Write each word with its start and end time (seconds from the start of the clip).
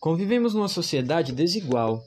Convivemos 0.00 0.54
numa 0.54 0.66
sociedade 0.66 1.30
desigual, 1.30 2.02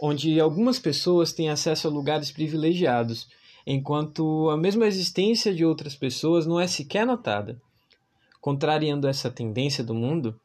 onde 0.00 0.40
algumas 0.40 0.80
pessoas 0.80 1.32
têm 1.32 1.48
acesso 1.48 1.86
a 1.86 1.90
lugares 1.90 2.32
privilegiados, 2.32 3.28
enquanto 3.64 4.50
a 4.50 4.56
mesma 4.56 4.84
existência 4.84 5.54
de 5.54 5.64
outras 5.64 5.94
pessoas 5.94 6.44
não 6.44 6.58
é 6.58 6.66
sequer 6.66 7.06
notada. 7.06 7.62
Contrariando 8.40 9.06
essa 9.06 9.30
tendência 9.30 9.84
do 9.84 9.94
mundo, 9.94 10.38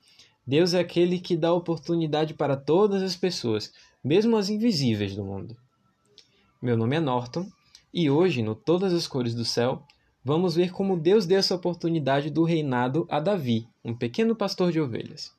Deus 0.45 0.75
é 0.75 0.79
aquele 0.79 1.19
que 1.19 1.35
dá 1.35 1.51
oportunidade 1.51 2.35
para 2.35 2.55
todas 2.55 3.01
as 3.01 3.15
pessoas, 3.15 3.73
mesmo 4.03 4.37
as 4.37 4.49
invisíveis 4.49 5.15
do 5.15 5.23
mundo. 5.23 5.57
Meu 6.61 6.77
nome 6.77 6.97
é 6.97 6.99
Norton 6.99 7.47
e 7.91 8.11
hoje, 8.11 8.43
no 8.43 8.53
Todas 8.53 8.93
as 8.93 9.07
Cores 9.07 9.33
do 9.33 9.43
Céu, 9.43 9.83
vamos 10.23 10.53
ver 10.53 10.71
como 10.71 10.99
Deus 10.99 11.25
deu 11.25 11.39
essa 11.39 11.55
oportunidade 11.55 12.29
do 12.29 12.43
reinado 12.43 13.07
a 13.09 13.19
Davi, 13.19 13.67
um 13.83 13.95
pequeno 13.95 14.35
pastor 14.35 14.71
de 14.71 14.79
ovelhas. 14.79 15.33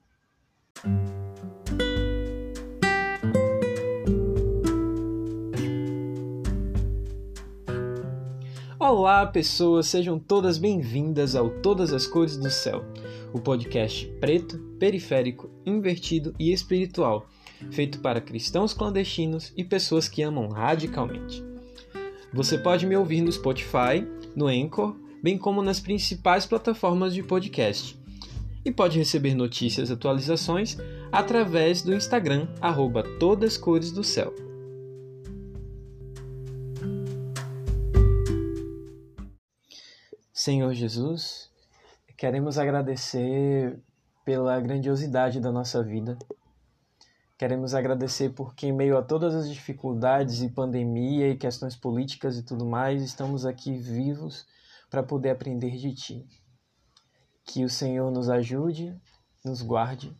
Olá, 8.95 9.25
pessoas, 9.25 9.87
sejam 9.87 10.19
todas 10.19 10.59
bem-vindas 10.59 11.35
ao 11.35 11.49
Todas 11.49 11.95
as 11.95 12.07
Cores 12.07 12.37
do 12.37 12.51
Céu, 12.51 12.85
o 13.33 13.41
podcast 13.41 14.07
preto, 14.21 14.59
periférico, 14.79 15.49
invertido 15.65 16.35
e 16.39 16.53
espiritual, 16.53 17.27
feito 17.71 18.01
para 18.01 18.21
cristãos 18.21 18.75
clandestinos 18.75 19.51
e 19.57 19.65
pessoas 19.65 20.11
que 20.11 20.21
amam 20.21 20.47
radicalmente. 20.49 21.43
Você 22.35 22.59
pode 22.59 22.85
me 22.85 22.95
ouvir 22.95 23.23
no 23.23 23.33
Spotify, 23.33 24.07
no 24.37 24.47
Anchor, 24.47 24.95
bem 25.23 25.39
como 25.39 25.63
nas 25.63 25.81
principais 25.81 26.45
plataformas 26.45 27.15
de 27.15 27.23
podcast. 27.23 27.99
E 28.63 28.71
pode 28.71 28.99
receber 28.99 29.35
notícias 29.35 29.89
e 29.89 29.93
atualizações 29.95 30.77
através 31.11 31.81
do 31.81 31.95
Instagram, 31.95 32.47
arroba 32.61 33.03
Todas 33.19 33.57
Cores 33.57 33.91
do 33.91 34.05
Céu. 34.05 34.52
Senhor 40.43 40.75
Jesus, 40.75 41.49
queremos 42.17 42.59
agradecer 42.59 43.81
pela 44.25 44.61
grandiosidade 44.61 45.39
da 45.39 45.53
nossa 45.53 45.85
vida. 45.85 46.19
Queremos 47.39 47.77
agradecer 47.77 48.31
porque, 48.31 48.67
em 48.67 48.73
meio 48.73 48.99
a 48.99 49.03
todas 49.05 49.37
as 49.37 49.49
dificuldades 49.49 50.43
e 50.43 50.49
pandemia 50.49 51.29
e 51.29 51.37
questões 51.37 51.77
políticas 51.77 52.37
e 52.37 52.43
tudo 52.43 52.67
mais, 52.67 53.05
estamos 53.05 53.47
aqui 53.47 53.79
vivos 53.79 54.45
para 54.91 55.05
poder 55.05 55.31
aprender 55.31 55.77
de 55.77 55.95
Ti. 55.95 56.27
Que 57.45 57.65
o 57.65 57.71
Senhor 57.71 58.11
nos 58.11 58.29
ajude, 58.29 59.01
nos 59.45 59.63
guarde 59.63 60.13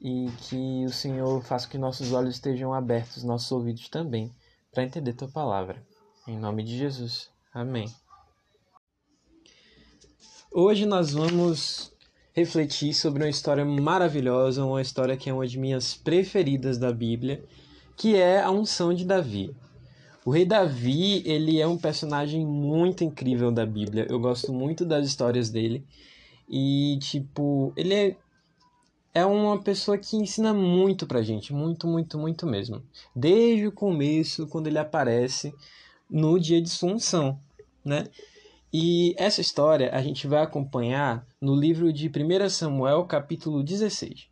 e 0.00 0.30
que 0.42 0.84
o 0.84 0.92
Senhor 0.92 1.42
faça 1.42 1.68
que 1.68 1.76
nossos 1.76 2.12
olhos 2.12 2.36
estejam 2.36 2.72
abertos, 2.72 3.24
nossos 3.24 3.50
ouvidos 3.50 3.88
também, 3.88 4.32
para 4.70 4.84
entender 4.84 5.14
Tua 5.14 5.28
palavra. 5.28 5.84
Em 6.24 6.38
nome 6.38 6.62
de 6.62 6.78
Jesus. 6.78 7.32
Amém. 7.52 7.92
Hoje 10.52 10.84
nós 10.84 11.12
vamos 11.12 11.92
refletir 12.32 12.92
sobre 12.92 13.22
uma 13.22 13.28
história 13.28 13.64
maravilhosa, 13.64 14.64
uma 14.64 14.82
história 14.82 15.16
que 15.16 15.30
é 15.30 15.32
uma 15.32 15.46
de 15.46 15.56
minhas 15.56 15.94
preferidas 15.94 16.76
da 16.76 16.92
Bíblia, 16.92 17.44
que 17.96 18.16
é 18.16 18.42
a 18.42 18.50
unção 18.50 18.92
de 18.92 19.04
Davi. 19.04 19.54
O 20.24 20.30
rei 20.32 20.44
Davi, 20.44 21.22
ele 21.24 21.60
é 21.60 21.68
um 21.68 21.78
personagem 21.78 22.44
muito 22.44 23.04
incrível 23.04 23.52
da 23.52 23.64
Bíblia. 23.64 24.08
Eu 24.10 24.18
gosto 24.18 24.52
muito 24.52 24.84
das 24.84 25.06
histórias 25.06 25.50
dele. 25.50 25.84
E 26.48 26.98
tipo, 27.00 27.72
ele 27.76 27.94
é 27.94 28.16
é 29.14 29.24
uma 29.24 29.60
pessoa 29.60 29.96
que 29.98 30.16
ensina 30.16 30.52
muito 30.52 31.06
pra 31.06 31.22
gente, 31.22 31.52
muito, 31.52 31.86
muito, 31.86 32.18
muito 32.18 32.44
mesmo. 32.44 32.82
Desde 33.14 33.68
o 33.68 33.72
começo, 33.72 34.48
quando 34.48 34.66
ele 34.66 34.78
aparece 34.78 35.54
no 36.08 36.38
dia 36.40 36.60
de 36.60 36.68
sua 36.68 36.92
unção, 36.92 37.38
né? 37.84 38.04
E 38.72 39.14
essa 39.18 39.40
história 39.40 39.90
a 39.92 40.00
gente 40.00 40.26
vai 40.26 40.42
acompanhar 40.42 41.26
no 41.40 41.54
livro 41.56 41.92
de 41.92 42.08
1 42.08 42.48
Samuel, 42.48 43.04
capítulo 43.04 43.62
16. 43.64 44.28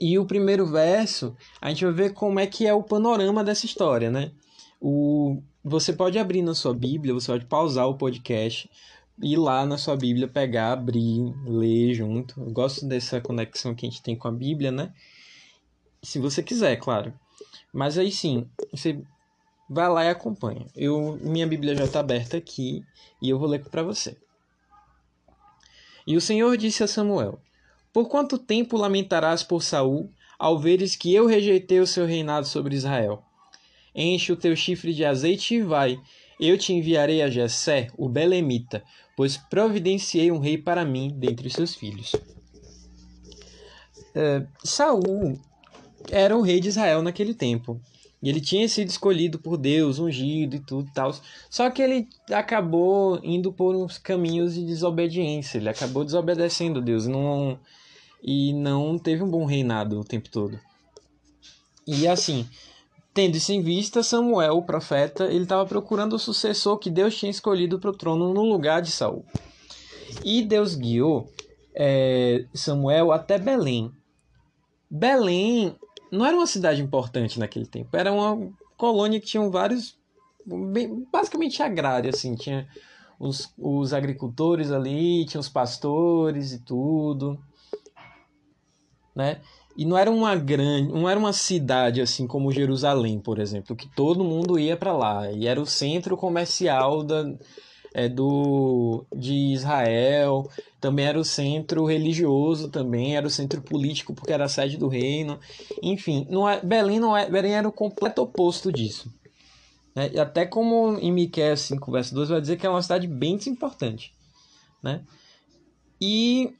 E 0.00 0.18
o 0.18 0.24
primeiro 0.24 0.64
verso, 0.66 1.36
a 1.60 1.68
gente 1.70 1.84
vai 1.84 1.94
ver 1.94 2.12
como 2.12 2.38
é 2.38 2.46
que 2.46 2.66
é 2.66 2.72
o 2.72 2.82
panorama 2.82 3.42
dessa 3.42 3.66
história, 3.66 4.10
né? 4.10 4.30
O, 4.80 5.42
você 5.64 5.92
pode 5.92 6.18
abrir 6.18 6.42
na 6.42 6.54
sua 6.54 6.72
Bíblia, 6.72 7.12
você 7.12 7.32
pode 7.32 7.46
pausar 7.46 7.88
o 7.88 7.98
podcast, 7.98 8.70
ir 9.20 9.36
lá 9.36 9.66
na 9.66 9.76
sua 9.76 9.96
Bíblia, 9.96 10.28
pegar, 10.28 10.72
abrir, 10.72 11.34
ler 11.44 11.94
junto. 11.94 12.40
Eu 12.40 12.52
gosto 12.52 12.86
dessa 12.86 13.20
conexão 13.20 13.74
que 13.74 13.84
a 13.84 13.90
gente 13.90 14.02
tem 14.02 14.14
com 14.14 14.28
a 14.28 14.32
Bíblia, 14.32 14.70
né? 14.70 14.92
Se 16.00 16.20
você 16.20 16.40
quiser, 16.40 16.76
claro. 16.76 17.12
Mas 17.72 17.98
aí 17.98 18.12
sim, 18.12 18.46
você 18.70 19.00
vai 19.68 19.88
lá 19.88 20.04
e 20.04 20.08
acompanha. 20.08 20.66
Eu, 20.74 21.18
minha 21.20 21.46
Bíblia 21.46 21.76
já 21.76 21.84
está 21.84 22.00
aberta 22.00 22.36
aqui 22.36 22.82
e 23.20 23.28
eu 23.28 23.38
vou 23.38 23.48
ler 23.48 23.64
para 23.64 23.82
você. 23.82 24.16
E 26.06 26.16
o 26.16 26.20
Senhor 26.20 26.56
disse 26.56 26.82
a 26.82 26.86
Samuel: 26.86 27.38
Por 27.92 28.08
quanto 28.08 28.38
tempo 28.38 28.76
lamentarás 28.76 29.42
por 29.42 29.62
Saul, 29.62 30.10
ao 30.38 30.58
veres 30.58 30.96
que 30.96 31.14
eu 31.14 31.26
rejeitei 31.26 31.80
o 31.80 31.86
seu 31.86 32.06
reinado 32.06 32.46
sobre 32.46 32.74
Israel? 32.74 33.22
Enche 33.94 34.32
o 34.32 34.36
teu 34.36 34.54
chifre 34.56 34.94
de 34.94 35.04
azeite 35.04 35.56
e 35.56 35.62
vai. 35.62 36.00
Eu 36.40 36.56
te 36.56 36.72
enviarei 36.72 37.20
a 37.20 37.28
Jessé, 37.28 37.88
o 37.96 38.08
belemita, 38.08 38.82
pois 39.16 39.36
providenciei 39.36 40.30
um 40.30 40.38
rei 40.38 40.56
para 40.56 40.84
mim 40.84 41.12
dentre 41.18 41.50
seus 41.50 41.74
filhos. 41.74 42.14
Uh, 44.14 44.46
Saul 44.64 45.38
era 46.10 46.36
o 46.36 46.42
rei 46.42 46.60
de 46.60 46.68
Israel 46.68 47.02
naquele 47.02 47.34
tempo. 47.34 47.80
E 48.22 48.28
ele 48.28 48.40
tinha 48.40 48.68
sido 48.68 48.88
escolhido 48.88 49.38
por 49.38 49.56
Deus, 49.56 49.98
ungido 49.98 50.56
e 50.56 50.60
tudo 50.60 50.90
tal. 50.92 51.14
Só 51.48 51.70
que 51.70 51.80
ele 51.80 52.08
acabou 52.30 53.20
indo 53.22 53.52
por 53.52 53.76
uns 53.76 53.96
caminhos 53.96 54.54
de 54.54 54.64
desobediência. 54.64 55.58
Ele 55.58 55.68
acabou 55.68 56.04
desobedecendo 56.04 56.82
Deus 56.82 57.06
não, 57.06 57.58
e 58.22 58.52
não 58.52 58.98
teve 58.98 59.22
um 59.22 59.30
bom 59.30 59.44
reinado 59.44 60.00
o 60.00 60.04
tempo 60.04 60.28
todo. 60.28 60.58
E 61.86 62.08
assim, 62.08 62.46
tendo 63.14 63.36
isso 63.36 63.52
em 63.52 63.62
vista, 63.62 64.02
Samuel, 64.02 64.58
o 64.58 64.62
profeta, 64.62 65.24
ele 65.26 65.44
estava 65.44 65.64
procurando 65.64 66.14
o 66.14 66.18
sucessor 66.18 66.76
que 66.78 66.90
Deus 66.90 67.16
tinha 67.16 67.30
escolhido 67.30 67.78
para 67.78 67.90
o 67.90 67.96
trono 67.96 68.34
no 68.34 68.42
lugar 68.42 68.82
de 68.82 68.90
Saul. 68.90 69.24
E 70.24 70.42
Deus 70.42 70.74
guiou 70.74 71.30
é, 71.74 72.44
Samuel 72.52 73.12
até 73.12 73.38
Belém. 73.38 73.92
Belém 74.90 75.76
não 76.10 76.24
era 76.24 76.36
uma 76.36 76.46
cidade 76.46 76.82
importante 76.82 77.38
naquele 77.38 77.66
tempo, 77.66 77.96
era 77.96 78.12
uma 78.12 78.50
colônia 78.76 79.20
que 79.20 79.26
tinha 79.26 79.48
vários, 79.48 79.98
basicamente 81.12 81.62
agrária, 81.62 82.10
assim, 82.10 82.34
tinha 82.34 82.68
os, 83.18 83.52
os 83.58 83.92
agricultores 83.92 84.70
ali, 84.70 85.24
tinha 85.26 85.40
os 85.40 85.48
pastores 85.48 86.52
e 86.52 86.60
tudo, 86.60 87.38
né? 89.14 89.40
E 89.76 89.84
não 89.84 89.96
era 89.96 90.10
uma 90.10 90.34
grande, 90.34 90.92
não 90.92 91.08
era 91.08 91.18
uma 91.18 91.32
cidade 91.32 92.00
assim 92.00 92.26
como 92.26 92.52
Jerusalém, 92.52 93.20
por 93.20 93.38
exemplo, 93.38 93.76
que 93.76 93.88
todo 93.88 94.24
mundo 94.24 94.58
ia 94.58 94.76
para 94.76 94.92
lá, 94.92 95.30
e 95.30 95.46
era 95.46 95.60
o 95.60 95.66
centro 95.66 96.16
comercial 96.16 97.04
da, 97.04 97.24
é, 97.94 98.08
do, 98.08 99.04
de 99.14 99.52
Israel, 99.52 100.48
também 100.80 101.06
era 101.06 101.18
o 101.18 101.24
centro 101.24 101.84
religioso, 101.84 102.68
também 102.68 103.16
era 103.16 103.26
o 103.26 103.30
centro 103.30 103.60
político, 103.60 104.14
porque 104.14 104.32
era 104.32 104.44
a 104.44 104.48
sede 104.48 104.76
do 104.76 104.88
reino. 104.88 105.38
Enfim, 105.82 106.26
não 106.30 106.48
é, 106.48 106.60
Belém, 106.60 107.00
não 107.00 107.16
é, 107.16 107.28
Belém 107.28 107.54
era 107.54 107.68
o 107.68 107.72
completo 107.72 108.22
oposto 108.22 108.72
disso. 108.72 109.12
Né? 109.94 110.10
E 110.12 110.20
até 110.20 110.46
como 110.46 110.96
em 110.98 111.10
Miqueias 111.10 111.60
5, 111.62 111.90
verso 111.90 112.14
2, 112.14 112.28
vai 112.28 112.40
dizer 112.40 112.56
que 112.56 112.66
é 112.66 112.70
uma 112.70 112.82
cidade 112.82 113.06
bem 113.06 113.36
desimportante. 113.36 114.14
Né? 114.82 115.02
E 116.00 116.54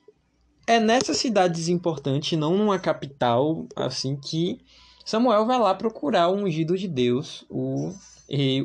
é 0.67 0.81
nessa 0.81 1.15
cidade 1.15 1.55
desimportante, 1.55 2.37
não 2.37 2.57
numa 2.57 2.79
capital, 2.79 3.67
assim, 3.77 4.17
que 4.17 4.61
Samuel 5.05 5.47
vai 5.47 5.59
lá 5.59 5.75
procurar 5.75 6.29
o 6.29 6.35
ungido 6.35 6.77
de 6.77 6.89
Deus, 6.89 7.47
o, 7.49 7.95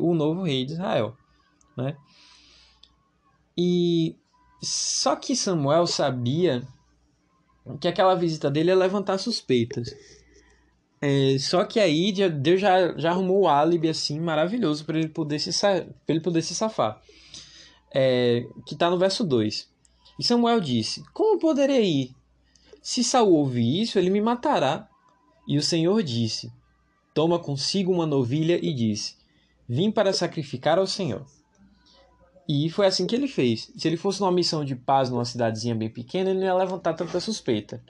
o 0.01 0.13
novo 0.13 0.43
rei 0.43 0.65
de 0.65 0.73
Israel. 0.73 1.15
Né? 1.77 1.95
E 3.57 4.15
só 4.61 5.15
que 5.15 5.35
Samuel 5.35 5.85
sabia 5.87 6.63
que 7.79 7.87
aquela 7.87 8.15
visita 8.15 8.49
dele 8.49 8.69
ia 8.69 8.75
levantar 8.75 9.17
suspeitas. 9.17 9.95
É, 11.01 11.37
só 11.37 11.65
que 11.65 11.79
aí 11.79 12.13
Deus 12.29 12.61
já, 12.61 12.97
já 12.97 13.11
arrumou 13.11 13.41
o 13.41 13.47
álibi 13.47 13.89
assim 13.89 14.19
maravilhoso 14.19 14.85
para 14.85 14.97
ele 14.97 15.09
poder 15.09 15.37
se 15.37 15.51
ele 16.07 16.21
poder 16.21 16.41
se 16.41 16.55
safar. 16.55 17.01
É, 17.93 18.47
que 18.65 18.73
está 18.73 18.89
no 18.89 18.97
verso 18.97 19.23
2. 19.23 19.69
E 20.17 20.23
Samuel 20.23 20.59
disse: 20.59 21.03
Como 21.13 21.39
poderei 21.39 21.83
ir? 21.83 22.15
Se 22.81 23.03
Saul 23.03 23.33
ouvir 23.35 23.81
isso, 23.81 23.99
ele 23.99 24.09
me 24.09 24.21
matará. 24.21 24.87
E 25.47 25.57
o 25.57 25.61
Senhor 25.61 26.01
disse: 26.01 26.51
Toma 27.13 27.37
consigo 27.37 27.91
uma 27.91 28.05
novilha 28.05 28.57
e 28.63 28.73
disse: 28.73 29.15
Vim 29.67 29.91
para 29.91 30.13
sacrificar 30.13 30.79
ao 30.79 30.87
Senhor. 30.87 31.25
E 32.47 32.69
foi 32.69 32.87
assim 32.87 33.07
que 33.07 33.15
ele 33.15 33.27
fez. 33.27 33.71
Se 33.77 33.87
ele 33.87 33.97
fosse 33.97 34.19
numa 34.19 34.31
missão 34.31 34.65
de 34.65 34.75
paz 34.75 35.09
numa 35.09 35.25
cidadezinha 35.25 35.75
bem 35.75 35.89
pequena, 35.89 36.29
ele 36.29 36.39
não 36.39 36.47
ia 36.47 36.55
levantar 36.55 36.93
tanta 36.93 37.19
suspeita. 37.19 37.81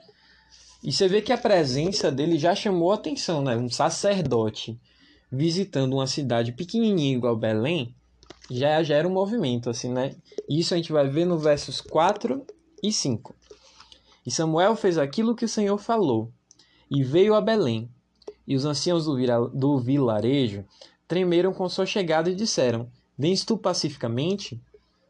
E 0.82 0.92
você 0.92 1.08
vê 1.08 1.22
que 1.22 1.32
a 1.32 1.38
presença 1.38 2.12
dele 2.12 2.38
já 2.38 2.54
chamou 2.54 2.92
a 2.92 2.96
atenção, 2.96 3.42
né? 3.42 3.56
Um 3.56 3.70
sacerdote 3.70 4.78
visitando 5.30 5.94
uma 5.94 6.06
cidade 6.06 6.52
pequenininha 6.52 7.16
igual 7.16 7.36
Belém, 7.36 7.94
já 8.50 8.82
gera 8.82 9.08
um 9.08 9.12
movimento, 9.12 9.70
assim, 9.70 9.90
né? 9.90 10.14
Isso 10.48 10.74
a 10.74 10.76
gente 10.76 10.92
vai 10.92 11.08
ver 11.08 11.24
no 11.24 11.38
versos 11.38 11.80
4 11.80 12.44
e 12.82 12.92
5. 12.92 13.34
E 14.26 14.30
Samuel 14.30 14.76
fez 14.76 14.96
aquilo 14.96 15.34
que 15.34 15.44
o 15.44 15.48
Senhor 15.48 15.78
falou, 15.78 16.30
e 16.90 17.02
veio 17.02 17.34
a 17.34 17.40
Belém. 17.40 17.88
E 18.46 18.54
os 18.54 18.64
anciãos 18.64 19.06
do, 19.06 19.16
do 19.48 19.78
vilarejo 19.78 20.64
tremeram 21.08 21.52
com 21.52 21.68
sua 21.68 21.86
chegada 21.86 22.30
e 22.30 22.34
disseram: 22.34 22.88
Vens 23.16 23.44
tu 23.44 23.56
pacificamente? 23.56 24.60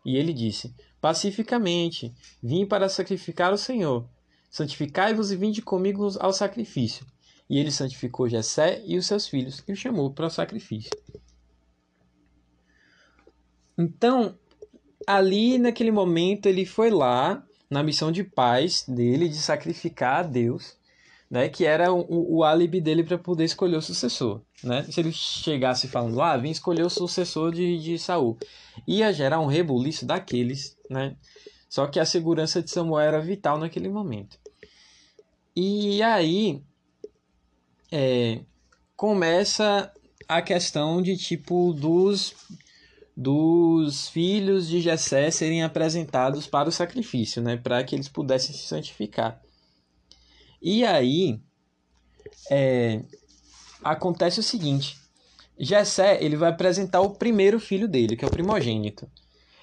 E 0.04 0.16
ele 0.16 0.32
disse: 0.32 0.74
Pacificamente, 1.00 2.14
vim 2.42 2.66
para 2.66 2.88
sacrificar 2.88 3.52
o 3.52 3.58
Senhor. 3.58 4.08
Santificai-vos 4.50 5.32
e 5.32 5.36
vinde 5.36 5.62
comigo 5.62 6.08
ao 6.20 6.32
sacrifício. 6.32 7.06
E 7.48 7.58
ele 7.58 7.70
santificou 7.70 8.28
Jessé 8.28 8.82
e 8.86 8.96
os 8.96 9.06
seus 9.06 9.26
filhos 9.26 9.62
e 9.66 9.72
o 9.72 9.76
chamou 9.76 10.10
para 10.10 10.26
o 10.26 10.30
sacrifício. 10.30 10.90
Então, 13.76 14.38
ali 15.06 15.58
naquele 15.58 15.90
momento 15.90 16.46
ele 16.46 16.64
foi 16.64 16.90
lá 16.90 17.44
na 17.68 17.82
missão 17.82 18.12
de 18.12 18.22
paz 18.22 18.84
dele 18.86 19.28
de 19.28 19.36
sacrificar 19.36 20.20
a 20.20 20.22
Deus, 20.22 20.76
né, 21.34 21.48
que 21.48 21.64
era 21.64 21.92
o, 21.92 22.36
o 22.36 22.44
álibi 22.44 22.81
dele 22.81 23.02
para 23.02 23.19
poder 23.19 23.42
escolher 23.42 23.76
o 23.76 23.82
sucessor, 23.82 24.40
né? 24.62 24.84
Se 24.84 25.00
ele 25.00 25.10
chegasse 25.10 25.88
falando, 25.88 26.22
ah, 26.22 26.36
vim 26.36 26.50
escolher 26.50 26.84
o 26.84 26.88
sucessor 26.88 27.52
de, 27.52 27.76
de 27.76 27.98
Saul, 27.98 28.38
ia 28.86 29.12
gerar 29.12 29.40
um 29.40 29.46
rebuliço 29.46 30.06
daqueles, 30.06 30.78
né? 30.88 31.16
Só 31.69 31.88
que 31.88 31.98
a 31.98 32.06
segurança 32.06 32.62
de 32.62 32.70
Samuel 32.70 33.08
era 33.08 33.20
vital 33.20 33.58
naquele 33.58 33.88
momento. 33.88 34.38
E 35.56 36.00
aí 36.04 36.62
é, 37.90 38.38
começa 38.94 39.92
a 40.28 40.40
questão 40.40 41.02
de 41.02 41.16
tipo 41.16 41.72
dos 41.72 42.32
dos 43.16 44.08
filhos 44.08 44.69
de 44.69 44.81
Jessé 44.81 45.32
serem 45.32 45.64
apresentados 45.64 46.46
para 46.46 46.69
o 46.69 46.72
sacrifício, 46.72 47.42
né, 47.42 47.56
para 47.56 47.82
que 47.82 47.96
eles 47.96 48.08
pudessem 48.08 48.54
se 48.54 48.69
santificar. 48.69 49.44
E 50.64 50.82
aí 50.82 51.38
é, 52.50 53.02
acontece 53.82 54.40
o 54.40 54.43
seguinte: 54.43 54.96
Jessé 55.58 56.19
ele 56.25 56.37
vai 56.37 56.49
apresentar 56.49 57.02
o 57.02 57.11
primeiro 57.11 57.61
filho 57.61 57.87
dele, 57.87 58.16
que 58.16 58.25
é 58.25 58.28
o 58.28 58.31
primogênito. 58.31 59.06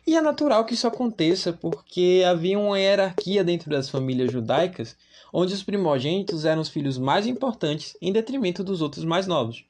E 0.06 0.16
é 0.16 0.22
natural 0.22 0.64
que 0.64 0.76
isso 0.76 0.88
aconteça, 0.88 1.54
porque 1.54 2.24
havia 2.28 2.58
uma 2.58 2.80
hierarquia 2.80 3.44
dentro 3.44 3.70
das 3.70 3.90
famílias 3.90 4.32
judaicas, 4.32 4.96
onde 5.34 5.54
os 5.54 5.64
primogênitos 5.64 6.46
eram 6.46 6.62
os 6.62 6.70
filhos 6.70 7.00
mais 7.00 7.26
importantes, 7.26 7.98
em 8.00 8.12
detrimento 8.12 8.64
dos 8.64 8.82
outros 8.82 9.04
mais 9.04 9.26
novos, 9.26 9.64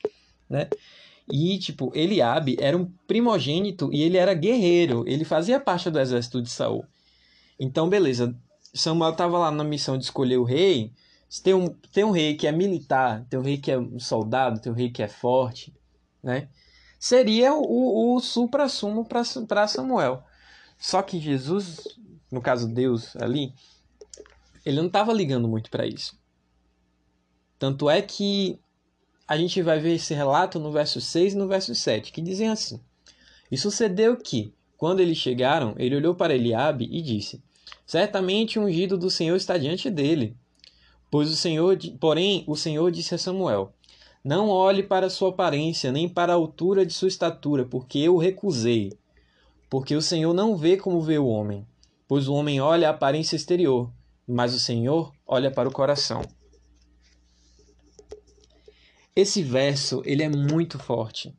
né? 0.49 0.67
E, 1.31 1.57
tipo, 1.59 1.91
Eliabe 1.95 2.57
era 2.59 2.75
um 2.75 2.85
primogênito 3.07 3.89
e 3.93 4.01
ele 4.03 4.17
era 4.17 4.33
guerreiro. 4.33 5.05
Ele 5.07 5.23
fazia 5.23 5.61
parte 5.61 5.89
do 5.89 5.99
exército 5.99 6.41
de 6.41 6.49
Saul. 6.49 6.83
Então, 7.57 7.87
beleza. 7.87 8.35
Samuel 8.73 9.11
estava 9.11 9.37
lá 9.37 9.51
na 9.51 9.63
missão 9.63 9.97
de 9.97 10.03
escolher 10.03 10.37
o 10.37 10.43
rei. 10.43 10.91
Tem 11.39 11.53
um, 11.53 11.69
tem 11.69 12.03
um 12.03 12.11
rei 12.11 12.35
que 12.35 12.45
é 12.45 12.51
militar, 12.51 13.25
tem 13.29 13.39
um 13.39 13.43
rei 13.43 13.57
que 13.57 13.71
é 13.71 13.77
um 13.79 13.99
soldado, 13.99 14.59
tem 14.59 14.71
um 14.71 14.75
rei 14.75 14.89
que 14.89 15.01
é 15.01 15.07
forte, 15.07 15.73
né? 16.21 16.49
Seria 16.99 17.53
o, 17.53 18.15
o 18.15 18.19
supra-sumo 18.19 19.05
para 19.05 19.67
Samuel. 19.67 20.23
Só 20.77 21.01
que 21.01 21.19
Jesus, 21.19 21.87
no 22.29 22.41
caso 22.41 22.67
Deus 22.67 23.15
ali, 23.15 23.53
ele 24.65 24.77
não 24.77 24.87
estava 24.87 25.13
ligando 25.13 25.47
muito 25.47 25.71
para 25.71 25.87
isso. 25.87 26.19
Tanto 27.57 27.89
é 27.89 28.01
que 28.01 28.59
a 29.27 29.37
gente 29.37 29.61
vai 29.61 29.79
ver 29.79 29.95
esse 29.95 30.13
relato 30.13 30.59
no 30.59 30.71
verso 30.71 30.99
6 30.99 31.33
e 31.33 31.37
no 31.37 31.47
verso 31.47 31.73
7, 31.73 32.11
que 32.11 32.21
dizem 32.21 32.49
assim: 32.49 32.79
E 33.49 33.57
sucedeu 33.57 34.17
que, 34.17 34.53
quando 34.75 34.99
eles 34.99 35.17
chegaram, 35.17 35.73
ele 35.77 35.95
olhou 35.95 36.13
para 36.13 36.35
Eliabe 36.35 36.89
e 36.91 37.01
disse: 37.01 37.41
Certamente 37.85 38.59
o 38.59 38.63
ungido 38.63 38.97
do 38.97 39.09
Senhor 39.09 39.35
está 39.35 39.57
diante 39.57 39.89
dele. 39.89 40.35
Pois 41.11 41.29
o 41.29 41.35
Senhor, 41.35 41.77
porém, 41.99 42.45
o 42.47 42.55
Senhor 42.55 42.89
disse 42.89 43.13
a 43.13 43.17
Samuel: 43.17 43.73
Não 44.23 44.47
olhe 44.47 44.81
para 44.81 45.09
sua 45.09 45.29
aparência, 45.29 45.91
nem 45.91 46.07
para 46.07 46.31
a 46.31 46.37
altura 46.37 46.85
de 46.85 46.93
sua 46.93 47.09
estatura, 47.09 47.65
porque 47.65 47.99
eu 47.99 48.15
o 48.15 48.17
recusei. 48.17 48.97
Porque 49.69 49.93
o 49.93 50.01
Senhor 50.01 50.33
não 50.33 50.55
vê 50.55 50.77
como 50.77 51.01
vê 51.01 51.17
o 51.17 51.27
homem, 51.27 51.67
pois 52.07 52.29
o 52.29 52.33
homem 52.33 52.61
olha 52.61 52.87
a 52.87 52.91
aparência 52.91 53.35
exterior, 53.35 53.91
mas 54.25 54.53
o 54.53 54.59
Senhor 54.59 55.13
olha 55.27 55.51
para 55.51 55.67
o 55.67 55.71
coração. 55.73 56.21
Esse 59.13 59.43
verso, 59.43 60.01
ele 60.05 60.23
é 60.23 60.29
muito 60.29 60.79
forte. 60.79 61.35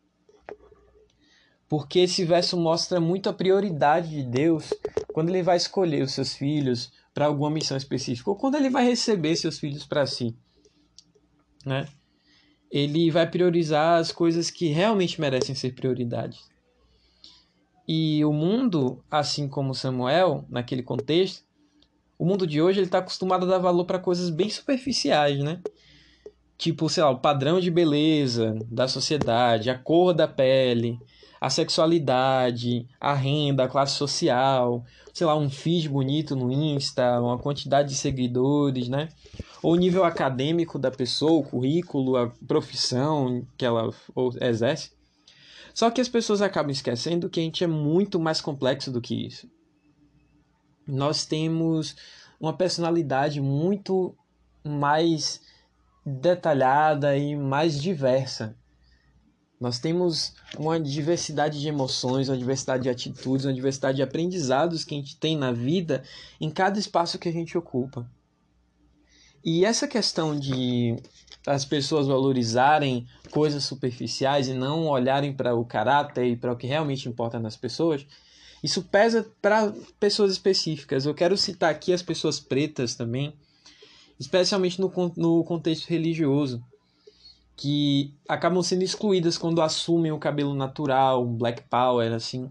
Porque 1.67 2.01
esse 2.01 2.27
verso 2.27 2.59
mostra 2.59 3.01
muito 3.01 3.31
a 3.31 3.33
prioridade 3.33 4.11
de 4.11 4.23
Deus 4.23 4.75
quando 5.15 5.31
ele 5.31 5.43
vai 5.43 5.57
escolher 5.57 6.03
os 6.03 6.13
seus 6.13 6.35
filhos 6.35 6.93
para 7.13 7.27
alguma 7.27 7.51
missão 7.51 7.77
específica 7.77 8.31
ou 8.31 8.37
quando 8.37 8.57
ele 8.57 8.71
vai 8.71 8.85
receber 8.85 9.37
seus 9.37 9.59
filhos 9.59 9.85
para 9.85 10.07
si, 10.07 10.37
né? 11.65 11.87
Ele 12.71 13.11
vai 13.11 13.29
priorizar 13.31 13.99
as 13.99 14.11
coisas 14.11 14.51
que 14.51 14.69
realmente 14.69 15.21
merecem 15.21 15.55
ser 15.55 15.75
prioridade. 15.75 16.39
E 17.87 18.25
o 18.25 18.33
mundo, 18.33 19.05
assim 19.11 19.47
como 19.47 19.75
Samuel, 19.75 20.47
naquele 20.49 20.83
contexto, 20.83 21.45
o 22.19 22.25
mundo 22.25 22.47
de 22.47 22.63
hoje 22.63 22.79
ele 22.79 22.87
está 22.87 22.99
acostumado 22.99 23.45
a 23.45 23.49
dar 23.49 23.59
valor 23.59 23.85
para 23.85 23.99
coisas 23.99 24.31
bem 24.31 24.49
superficiais, 24.49 25.39
né? 25.41 25.61
tipo, 26.63 26.89
sei 26.89 27.03
lá, 27.03 27.11
o 27.11 27.19
padrão 27.19 27.59
de 27.59 27.73
beleza 27.73 28.57
da 28.71 28.87
sociedade, 28.87 29.69
a 29.69 29.77
cor 29.77 30.15
da 30.15 30.29
pele, 30.29 30.97
a 31.41 31.51
sexualidade, 31.51 32.87
a 33.01 33.13
renda, 33.13 33.65
a 33.65 33.69
classe 33.69 33.97
social, 33.97 34.85
sei 35.13 35.27
lá, 35.27 35.37
um 35.37 35.51
feed 35.51 35.89
bonito 35.89 36.35
no 36.35 36.51
Insta, 36.51 37.21
uma 37.21 37.39
quantidade 37.39 37.91
de 37.91 37.95
seguidores, 37.95 38.89
né? 38.89 39.09
Ou 39.63 39.75
o 39.75 39.77
nível 39.77 40.05
acadêmico 40.05 40.79
da 40.79 40.91
pessoa, 40.91 41.41
o 41.41 41.45
currículo, 41.45 42.17
a 42.17 42.31
profissão 42.47 43.47
que 43.57 43.65
ela 43.65 43.91
exerce. 44.41 44.91
Só 45.75 45.91
que 45.91 46.01
as 46.01 46.09
pessoas 46.09 46.43
acabam 46.43 46.71
esquecendo 46.71 47.31
que 47.31 47.41
a 47.41 47.43
gente 47.43 47.65
é 47.65 47.67
muito 47.67 48.19
mais 48.19 48.41
complexo 48.41 48.91
do 48.91 49.01
que 49.01 49.27
isso. 49.27 49.49
Nós 50.87 51.25
temos 51.25 51.97
uma 52.41 52.53
personalidade 52.53 53.41
muito 53.41 54.15
mais 54.65 55.41
detalhada 56.05 57.17
e 57.17 57.37
mais 57.37 57.81
diversa. 57.81 58.57
Nós 59.63 59.79
temos 59.79 60.35
uma 60.59 60.81
diversidade 60.81 61.61
de 61.61 61.69
emoções, 61.69 62.29
uma 62.29 62.37
diversidade 62.37 62.83
de 62.83 62.91
atitudes, 62.91 63.47
uma 63.47 63.55
diversidade 63.55 63.95
de 63.95 64.03
aprendizados 64.03 64.83
que 64.83 64.93
a 64.93 64.99
gente 64.99 65.17
tem 65.17 65.37
na 65.37 65.53
vida 65.53 66.03
em 66.41 66.51
cada 66.51 66.81
espaço 66.81 67.17
que 67.17 67.29
a 67.29 67.33
gente 67.33 67.57
ocupa. 67.57 68.05
E 69.45 69.65
essa 69.65 69.87
questão 69.87 70.37
de 70.37 70.97
as 71.47 71.65
pessoas 71.65 72.09
valorizarem 72.09 73.07
coisas 73.31 73.63
superficiais 73.63 74.49
e 74.49 74.53
não 74.53 74.89
olharem 74.89 75.33
para 75.33 75.55
o 75.55 75.65
caráter 75.65 76.27
e 76.27 76.37
para 76.37 76.53
o 76.53 76.57
que 76.57 76.67
realmente 76.67 77.09
importa 77.09 77.39
nas 77.39 77.57
pessoas, 77.57 78.05
isso 78.65 78.83
pesa 78.83 79.31
para 79.41 79.73
pessoas 80.01 80.33
específicas. 80.33 81.07
Eu 81.07 81.15
quero 81.15 81.37
citar 81.37 81.71
aqui 81.71 81.93
as 81.93 82.03
pessoas 82.03 82.41
pretas 82.41 82.97
também, 82.97 83.33
especialmente 84.19 84.81
no, 84.81 84.93
no 85.17 85.45
contexto 85.45 85.87
religioso, 85.87 86.61
que 87.57 88.15
acabam 88.29 88.63
sendo 88.63 88.83
excluídas 88.83 89.39
quando 89.39 89.61
assumem 89.63 90.13
o 90.13 90.19
cabelo 90.19 90.55
natural, 90.55 91.25
um 91.25 91.35
black 91.35 91.63
power, 91.69 92.13
assim, 92.13 92.51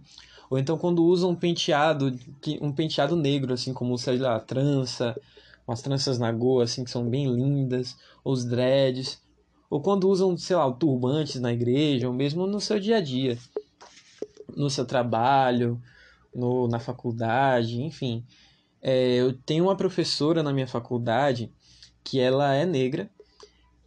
ou 0.50 0.58
então 0.58 0.78
quando 0.78 1.04
usam 1.04 1.32
um 1.32 1.36
penteado, 1.36 2.14
um 2.62 2.72
penteado 2.72 3.16
negro, 3.16 3.54
assim, 3.54 3.74
como, 3.74 3.98
sei 3.98 4.18
lá, 4.18 4.40
trança, 4.40 5.20
umas 5.68 5.82
tranças 5.82 6.20
na 6.20 6.32
goa, 6.32 6.66
assim, 6.66 6.84
que 6.84 6.92
são 6.92 7.10
bem 7.10 7.34
lindas, 7.34 7.98
os 8.24 8.46
dreads, 8.46 9.22
ou 9.70 9.82
quando 9.82 10.10
usam, 10.10 10.36
sei 10.38 10.56
lá, 10.56 10.70
turbantes 10.72 11.40
na 11.40 11.54
igreja, 11.54 12.08
ou 12.08 12.14
mesmo 12.14 12.46
no 12.46 12.60
seu 12.60 12.80
dia 12.80 12.98
a 12.98 13.02
dia, 13.02 13.38
no 14.56 14.70
seu 14.70 14.86
trabalho, 14.86 15.82
no, 16.36 16.68
na 16.68 16.80
faculdade, 16.80 17.82
enfim. 17.82 18.26
É, 18.82 19.16
eu 19.16 19.34
tenho 19.34 19.66
uma 19.66 19.76
professora 19.76 20.44
na 20.44 20.52
minha 20.52 20.68
faculdade 20.68 21.52
que 22.04 22.20
ela 22.20 22.54
é 22.54 22.66
negra 22.66 23.10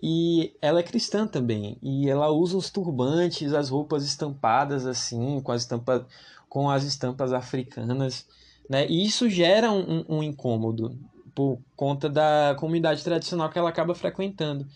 e 0.06 0.54
ela 0.60 0.80
é 0.80 0.82
cristã 0.82 1.26
também. 1.26 1.78
E 1.82 2.10
ela 2.10 2.30
usa 2.30 2.58
os 2.58 2.68
turbantes, 2.68 3.54
as 3.54 3.70
roupas 3.70 4.04
estampadas 4.04 4.84
assim, 4.84 5.40
com 5.40 5.50
as 5.50 5.62
estampas, 5.62 6.02
com 6.46 6.68
as 6.68 6.84
estampas 6.84 7.32
africanas. 7.32 8.26
Né? 8.68 8.86
E 8.86 9.02
isso 9.02 9.30
gera 9.30 9.72
um, 9.72 10.04
um 10.06 10.22
incômodo 10.22 10.94
por 11.34 11.58
conta 11.74 12.10
da 12.10 12.54
comunidade 12.58 13.02
tradicional 13.02 13.48
que 13.48 13.58
ela 13.58 13.70
acaba 13.70 13.94
frequentando. 13.94 14.66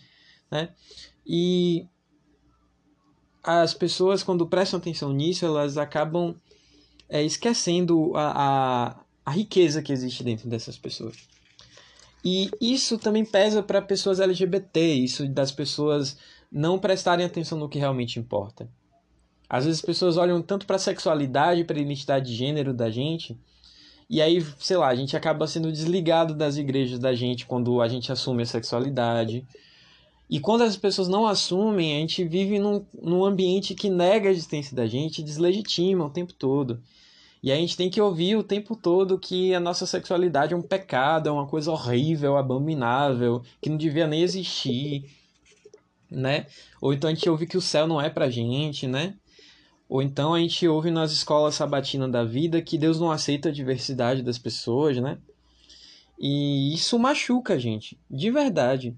Né? 0.49 0.69
E 1.23 1.85
as 3.43 3.71
pessoas, 3.71 4.23
quando 4.23 4.47
prestam 4.47 4.79
atenção 4.79 5.13
nisso, 5.13 5.45
elas 5.45 5.77
acabam 5.77 6.33
é, 7.07 7.21
esquecendo 7.21 8.17
a, 8.17 8.31
a, 8.35 8.99
a 9.27 9.29
riqueza 9.31 9.83
que 9.83 9.93
existe 9.93 10.23
dentro 10.23 10.49
dessas 10.49 10.75
pessoas. 10.75 11.17
E 12.23 12.49
isso 12.59 12.97
também 12.97 13.23
pesa 13.23 13.63
para 13.63 13.81
pessoas 13.81 14.19
LGBT, 14.19 14.93
isso 14.93 15.27
das 15.27 15.51
pessoas 15.51 16.17
não 16.51 16.77
prestarem 16.77 17.25
atenção 17.25 17.57
no 17.57 17.69
que 17.69 17.79
realmente 17.79 18.19
importa. 18.19 18.69
Às 19.49 19.65
vezes 19.65 19.79
as 19.79 19.85
pessoas 19.85 20.17
olham 20.17 20.41
tanto 20.41 20.65
para 20.65 20.75
a 20.75 20.79
sexualidade, 20.79 21.63
para 21.63 21.77
a 21.77 21.81
identidade 21.81 22.29
de 22.29 22.35
gênero 22.35 22.73
da 22.73 22.89
gente, 22.89 23.39
e 24.09 24.21
aí, 24.21 24.43
sei 24.57 24.75
lá, 24.75 24.87
a 24.87 24.95
gente 24.95 25.15
acaba 25.15 25.45
sendo 25.45 25.71
desligado 25.71 26.33
das 26.33 26.57
igrejas 26.57 26.97
da 26.97 27.13
gente 27.13 27.45
quando 27.45 27.79
a 27.79 27.87
gente 27.87 28.11
assume 28.11 28.41
a 28.41 28.45
sexualidade. 28.45 29.45
E 30.27 30.39
quando 30.39 30.63
as 30.63 30.75
pessoas 30.75 31.07
não 31.07 31.27
assumem, 31.27 31.95
a 31.95 31.99
gente 31.99 32.23
vive 32.23 32.57
num, 32.57 32.83
num 32.99 33.23
ambiente 33.23 33.75
que 33.75 33.87
nega 33.87 34.29
a 34.29 34.31
existência 34.31 34.75
da 34.75 34.87
gente, 34.87 35.21
deslegitima 35.21 36.05
o 36.05 36.09
tempo 36.09 36.33
todo. 36.33 36.81
E 37.41 37.51
a 37.51 37.55
gente 37.55 37.77
tem 37.77 37.89
que 37.89 38.01
ouvir 38.01 38.35
o 38.35 38.43
tempo 38.43 38.75
todo 38.75 39.17
que 39.17 39.53
a 39.53 39.59
nossa 39.59 39.85
sexualidade 39.85 40.53
é 40.53 40.57
um 40.57 40.61
pecado, 40.61 41.29
é 41.29 41.31
uma 41.31 41.47
coisa 41.47 41.71
horrível, 41.71 42.37
abominável, 42.37 43.41
que 43.61 43.69
não 43.69 43.77
devia 43.77 44.07
nem 44.07 44.21
existir, 44.21 45.09
né? 46.11 46.47
Ou 46.81 46.93
então 46.93 47.09
a 47.09 47.13
gente 47.13 47.29
ouve 47.29 47.47
que 47.47 47.57
o 47.57 47.61
céu 47.61 47.87
não 47.87 48.01
é 48.01 48.09
pra 48.09 48.29
gente, 48.29 48.87
né? 48.87 49.15
Ou 49.87 50.01
então 50.01 50.33
a 50.33 50.39
gente 50.39 50.67
ouve 50.67 50.91
nas 50.91 51.11
escolas 51.11 51.55
sabatinas 51.55 52.11
da 52.11 52.23
vida 52.23 52.61
que 52.61 52.77
Deus 52.77 52.99
não 52.99 53.09
aceita 53.09 53.49
a 53.49 53.53
diversidade 53.53 54.21
das 54.21 54.37
pessoas, 54.37 54.97
né? 54.97 55.17
E 56.19 56.73
isso 56.73 56.99
machuca 56.99 57.53
a 57.53 57.57
gente, 57.57 57.97
de 58.11 58.29
verdade. 58.29 58.95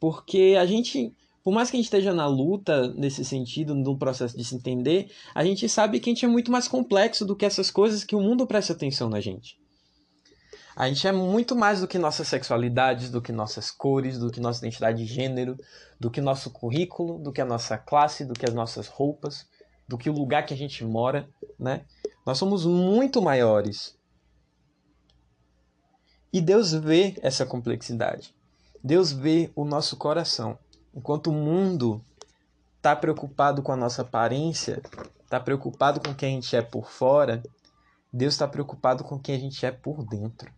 Porque 0.00 0.56
a 0.58 0.66
gente 0.66 1.14
por 1.46 1.54
mais 1.54 1.70
que 1.70 1.76
a 1.76 1.78
gente 1.78 1.86
esteja 1.86 2.12
na 2.12 2.26
luta 2.26 2.92
nesse 2.94 3.24
sentido, 3.24 3.72
no 3.72 3.96
processo 3.96 4.36
de 4.36 4.42
se 4.42 4.56
entender, 4.56 5.12
a 5.32 5.44
gente 5.44 5.68
sabe 5.68 6.00
que 6.00 6.10
a 6.10 6.12
gente 6.12 6.24
é 6.24 6.28
muito 6.28 6.50
mais 6.50 6.66
complexo 6.66 7.24
do 7.24 7.36
que 7.36 7.46
essas 7.46 7.70
coisas 7.70 8.02
que 8.02 8.16
o 8.16 8.20
mundo 8.20 8.48
presta 8.48 8.72
atenção 8.72 9.08
na 9.08 9.20
gente. 9.20 9.56
A 10.74 10.88
gente 10.88 11.06
é 11.06 11.12
muito 11.12 11.54
mais 11.54 11.80
do 11.80 11.86
que 11.86 12.00
nossas 12.00 12.26
sexualidades, 12.26 13.12
do 13.12 13.22
que 13.22 13.30
nossas 13.30 13.70
cores, 13.70 14.18
do 14.18 14.28
que 14.28 14.40
nossa 14.40 14.58
identidade 14.58 14.98
de 14.98 15.06
gênero, 15.06 15.56
do 16.00 16.10
que 16.10 16.20
nosso 16.20 16.50
currículo, 16.50 17.16
do 17.20 17.30
que 17.30 17.40
a 17.40 17.46
nossa 17.46 17.78
classe, 17.78 18.24
do 18.24 18.34
que 18.34 18.44
as 18.44 18.52
nossas 18.52 18.88
roupas, 18.88 19.46
do 19.86 19.96
que 19.96 20.10
o 20.10 20.12
lugar 20.12 20.44
que 20.44 20.52
a 20.52 20.56
gente 20.56 20.84
mora, 20.84 21.28
né? 21.56 21.84
Nós 22.26 22.38
somos 22.38 22.66
muito 22.66 23.22
maiores. 23.22 23.96
E 26.32 26.40
Deus 26.40 26.72
vê 26.72 27.16
essa 27.22 27.46
complexidade. 27.46 28.34
Deus 28.82 29.12
vê 29.12 29.48
o 29.54 29.64
nosso 29.64 29.96
coração. 29.96 30.58
Enquanto 30.96 31.26
o 31.26 31.32
mundo 31.32 32.02
está 32.78 32.96
preocupado 32.96 33.62
com 33.62 33.70
a 33.70 33.76
nossa 33.76 34.00
aparência, 34.00 34.80
está 35.22 35.38
preocupado 35.38 36.00
com 36.00 36.14
quem 36.14 36.30
a 36.30 36.40
gente 36.40 36.56
é 36.56 36.62
por 36.62 36.90
fora, 36.90 37.42
Deus 38.10 38.32
está 38.32 38.48
preocupado 38.48 39.04
com 39.04 39.18
quem 39.18 39.34
a 39.34 39.38
gente 39.38 39.66
é 39.66 39.70
por 39.70 40.02
dentro. 40.02 40.50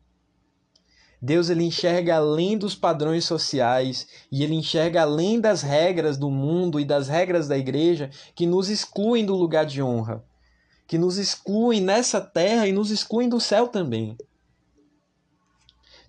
Deus 1.21 1.51
ele 1.51 1.65
enxerga 1.65 2.15
além 2.15 2.57
dos 2.57 2.77
padrões 2.77 3.25
sociais 3.25 4.07
e 4.31 4.45
ele 4.45 4.55
enxerga 4.55 5.03
além 5.03 5.41
das 5.41 5.63
regras 5.63 6.17
do 6.17 6.31
mundo 6.31 6.79
e 6.79 6.85
das 6.85 7.09
regras 7.09 7.49
da 7.49 7.59
igreja 7.59 8.09
que 8.37 8.47
nos 8.47 8.69
excluem 8.69 9.27
do 9.27 9.35
lugar 9.35 9.67
de 9.67 9.83
honra, 9.83 10.25
que 10.87 10.97
nos 10.97 11.19
excluem 11.19 11.81
nessa 11.81 12.21
terra 12.21 12.69
e 12.69 12.73
nos 12.73 12.93
excluem 12.93 13.29
do 13.29 13.41
céu 13.41 13.67
também. 13.67 14.17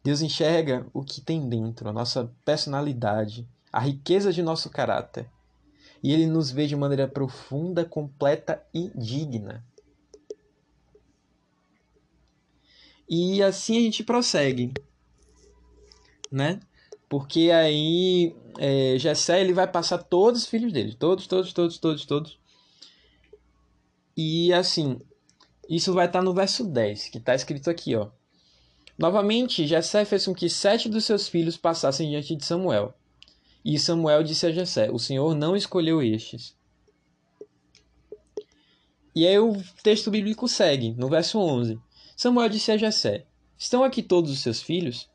Deus 0.04 0.22
enxerga 0.22 0.86
o 0.94 1.04
que 1.04 1.20
tem 1.20 1.50
dentro, 1.50 1.90
a 1.90 1.94
nossa 1.94 2.32
personalidade, 2.46 3.48
a 3.72 3.80
riqueza 3.80 4.32
de 4.32 4.42
nosso 4.42 4.70
caráter. 4.70 5.30
E 6.02 6.14
ele 6.14 6.28
nos 6.28 6.50
vê 6.50 6.66
de 6.66 6.76
maneira 6.76 7.08
profunda, 7.08 7.84
completa 7.84 8.64
e 8.74 8.90
digna. 8.96 9.66
E 13.10 13.42
assim 13.42 13.78
a 13.78 13.82
gente 13.82 14.04
prossegue, 14.04 14.72
né? 16.32 16.60
Porque 17.10 17.50
aí 17.50 18.36
é, 18.60 18.98
Jessé 19.00 19.42
ele 19.42 19.52
vai 19.52 19.68
passar 19.68 19.98
todos 19.98 20.44
os 20.44 20.48
filhos 20.48 20.72
dele, 20.72 20.94
todos, 20.94 21.26
todos, 21.26 21.52
todos, 21.52 21.78
todos, 21.80 22.06
todos. 22.06 22.40
E 24.16 24.54
assim, 24.54 25.00
isso 25.68 25.94
vai 25.94 26.06
estar 26.06 26.22
no 26.22 26.34
verso 26.34 26.64
10, 26.64 27.10
que 27.10 27.18
está 27.18 27.34
escrito 27.34 27.70
aqui, 27.70 27.96
ó. 27.96 28.10
Novamente, 28.98 29.66
Jessé 29.66 30.04
fez 30.04 30.26
com 30.26 30.36
que 30.36 30.50
sete 30.50 30.90
dos 30.90 31.06
seus 31.06 31.28
filhos 31.28 31.56
passassem 31.56 32.10
diante 32.10 32.36
de 32.36 32.46
Samuel. 32.46 32.94
E 33.72 33.78
Samuel 33.78 34.24
disse 34.24 34.48
a 34.48 34.52
Jessé: 34.52 34.90
O 34.90 34.98
Senhor 34.98 35.36
não 35.36 35.56
escolheu 35.56 36.02
estes. 36.02 36.58
E 39.16 39.28
aí 39.28 39.38
o 39.38 39.62
texto 39.84 40.10
bíblico 40.10 40.48
segue, 40.48 40.96
no 40.98 41.08
verso 41.08 41.38
11. 41.38 41.80
Samuel 42.18 42.50
disse 42.50 42.72
a 42.72 42.78
Jessé: 42.78 43.28
Estão 43.56 43.84
aqui 43.84 44.02
todos 44.02 44.32
os 44.32 44.40
seus 44.40 44.60
filhos? 44.60 45.08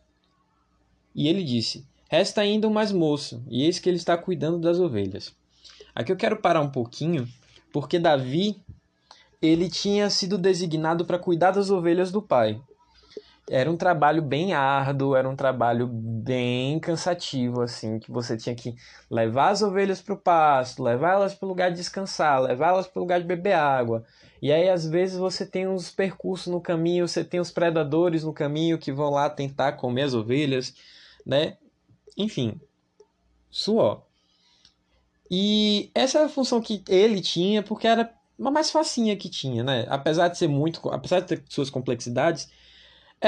E 1.13 1.27
ele 1.27 1.43
disse: 1.43 1.85
Resta 2.09 2.43
ainda 2.43 2.69
um 2.69 2.73
mais 2.73 2.93
moço, 2.93 3.43
e 3.49 3.65
eis 3.65 3.81
que 3.81 3.89
ele 3.89 3.97
está 3.97 4.17
cuidando 4.17 4.61
das 4.61 4.79
ovelhas. 4.79 5.35
Aqui 5.93 6.13
eu 6.13 6.17
quero 6.17 6.41
parar 6.41 6.61
um 6.61 6.71
pouquinho, 6.71 7.29
porque 7.73 7.99
Davi 7.99 8.63
ele 9.43 9.69
tinha 9.69 10.09
sido 10.09 10.39
designado 10.39 11.05
para 11.05 11.19
cuidar 11.19 11.51
das 11.51 11.71
ovelhas 11.71 12.13
do 12.13 12.23
pai 12.23 12.63
era 13.49 13.71
um 13.71 13.77
trabalho 13.77 14.23
bem 14.23 14.55
árduo, 14.55 15.15
era 15.15 15.29
um 15.29 15.37
trabalho 15.37 15.87
bem 15.87 16.79
cansativo, 16.81 17.61
assim, 17.61 17.99
que 17.99 18.11
você 18.11 18.37
tinha 18.37 18.55
que 18.55 18.75
levar 19.11 19.51
as 19.51 19.61
ovelhas 19.61 20.01
para 20.01 20.15
o 20.15 20.19
pasto, 20.19 20.83
levar 20.83 21.13
elas 21.13 21.35
para 21.35 21.45
o 21.45 21.49
lugar 21.49 21.71
de 21.71 21.77
descansar, 21.77 22.41
levar 22.41 22.69
elas 22.69 22.87
para 22.87 22.99
o 22.99 23.03
lugar 23.03 23.21
de 23.21 23.27
beber 23.27 23.53
água. 23.53 24.05
E 24.41 24.51
aí, 24.51 24.69
às 24.69 24.87
vezes, 24.87 25.19
você 25.19 25.45
tem 25.45 25.69
uns 25.69 25.91
percursos 25.91 26.53
no 26.53 26.61
caminho, 26.61 27.07
você 27.07 27.23
tem 27.23 27.41
os 27.41 27.51
predadores 27.51 28.25
no 28.25 28.33
caminho 28.33 28.79
que 28.79 28.93
vão 28.93 29.11
lá 29.11 29.29
tentar 29.29 29.73
comer 29.73 30.03
as 30.03 30.15
ovelhas, 30.15 30.75
né? 31.25 31.57
Enfim, 32.17 32.59
suor. 33.51 34.03
E 35.31 35.91
essa 35.95 36.19
é 36.19 36.25
a 36.25 36.29
função 36.29 36.61
que 36.61 36.83
ele 36.89 37.21
tinha, 37.21 37.63
porque 37.63 37.87
era 37.87 38.13
uma 38.39 38.51
mais 38.51 38.71
facinha 38.71 39.17
que 39.17 39.29
tinha, 39.29 39.63
né? 39.63 39.87
Apesar 39.89 40.29
de 40.29 40.39
ser 40.39 40.49
muito, 40.49 40.89
apesar 40.91 41.21
de 41.21 41.27
ter 41.27 41.43
suas 41.49 41.71
complexidades, 41.71 42.49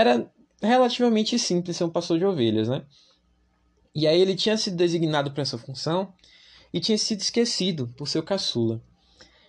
era 0.01 0.31
relativamente 0.63 1.39
simples 1.39 1.77
ser 1.77 1.85
um 1.85 1.91
pastor 1.91 2.19
de 2.19 2.25
ovelhas, 2.25 2.69
né? 2.69 2.85
E 3.95 4.07
aí 4.07 4.21
ele 4.21 4.35
tinha 4.35 4.57
sido 4.57 4.77
designado 4.77 5.31
para 5.31 5.43
essa 5.43 5.57
função 5.57 6.13
e 6.73 6.81
tinha 6.81 6.99
sido 6.99 7.21
esquecido 7.21 7.89
por 7.97 8.07
seu 8.07 8.23
caçula. 8.23 8.81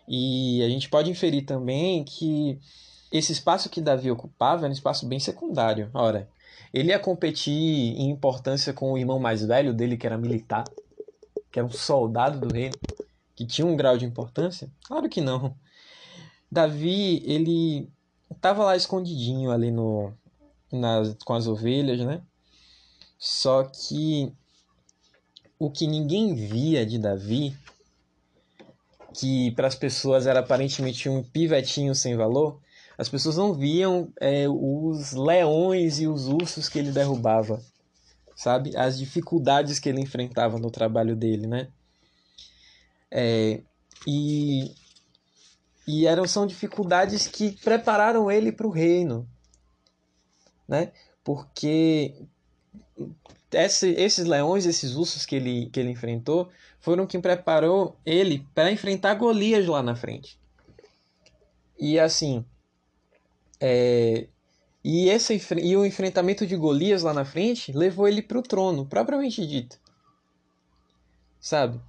E 0.07 0.63
a 0.63 0.69
gente 0.69 0.89
pode 0.89 1.11
inferir 1.11 1.45
também 1.45 2.03
que 2.05 2.57
esse 3.11 3.33
espaço 3.33 3.69
que 3.69 3.81
Davi 3.81 4.09
ocupava 4.09 4.61
era 4.61 4.69
um 4.69 4.73
espaço 4.73 5.05
bem 5.05 5.19
secundário. 5.19 5.89
Ora, 5.93 6.29
ele 6.73 6.89
ia 6.89 6.99
competir 6.99 7.53
em 7.53 8.09
importância 8.09 8.71
com 8.71 8.93
o 8.93 8.97
irmão 8.97 9.19
mais 9.19 9.43
velho 9.43 9.73
dele, 9.73 9.97
que 9.97 10.07
era 10.07 10.17
militar, 10.17 10.63
que 11.51 11.59
era 11.59 11.65
um 11.65 11.71
soldado 11.71 12.39
do 12.39 12.53
reino, 12.53 12.75
que 13.35 13.45
tinha 13.45 13.67
um 13.67 13.75
grau 13.75 13.97
de 13.97 14.05
importância? 14.05 14.69
Claro 14.85 15.09
que 15.09 15.19
não. 15.19 15.55
Davi, 16.49 17.21
ele 17.25 17.91
estava 18.31 18.63
lá 18.63 18.77
escondidinho 18.77 19.51
ali 19.51 19.71
no, 19.71 20.13
nas, 20.71 21.15
com 21.23 21.33
as 21.33 21.47
ovelhas, 21.47 21.99
né? 21.99 22.21
Só 23.17 23.63
que 23.63 24.31
o 25.59 25.71
que 25.71 25.87
ninguém 25.87 26.35
via 26.35 26.85
de 26.85 26.99
Davi, 26.99 27.57
que 29.13 29.51
para 29.51 29.67
as 29.67 29.75
pessoas 29.75 30.27
era 30.27 30.39
aparentemente 30.39 31.09
um 31.09 31.23
pivetinho 31.23 31.95
sem 31.95 32.15
valor, 32.15 32.59
as 32.97 33.09
pessoas 33.09 33.37
não 33.37 33.53
viam 33.53 34.11
é, 34.19 34.47
os 34.49 35.13
leões 35.13 35.99
e 35.99 36.07
os 36.07 36.27
ursos 36.27 36.67
que 36.67 36.79
ele 36.79 36.91
derrubava, 36.91 37.61
sabe? 38.35 38.75
As 38.75 38.97
dificuldades 38.97 39.79
que 39.79 39.89
ele 39.89 40.01
enfrentava 40.01 40.59
no 40.59 40.71
trabalho 40.71 41.15
dele, 41.15 41.47
né? 41.47 41.67
É, 43.09 43.61
e, 44.05 44.73
e 45.87 46.05
eram 46.05 46.27
são 46.27 46.45
dificuldades 46.45 47.27
que 47.27 47.51
prepararam 47.63 48.29
ele 48.29 48.51
para 48.51 48.67
o 48.67 48.71
reino, 48.71 49.27
né? 50.67 50.91
Porque 51.23 52.13
esse, 53.51 53.89
esses 53.91 54.25
leões, 54.25 54.65
esses 54.65 54.95
ursos 54.95 55.25
que 55.25 55.35
ele, 55.35 55.69
que 55.69 55.79
ele 55.79 55.91
enfrentou, 55.91 56.49
foram 56.79 57.07
quem 57.07 57.21
preparou 57.21 57.97
ele 58.05 58.45
para 58.53 58.71
enfrentar 58.71 59.15
Golias 59.15 59.65
lá 59.67 59.81
na 59.81 59.95
frente. 59.95 60.37
E 61.79 61.99
assim, 61.99 62.43
é, 63.59 64.27
e, 64.83 65.09
esse, 65.09 65.41
e 65.61 65.75
o 65.75 65.85
enfrentamento 65.85 66.45
de 66.45 66.55
Golias 66.55 67.03
lá 67.03 67.13
na 67.13 67.25
frente 67.25 67.71
levou 67.71 68.07
ele 68.07 68.21
para 68.21 68.39
o 68.39 68.43
trono, 68.43 68.85
propriamente 68.85 69.45
dito. 69.45 69.77
Sabe? 71.39 71.79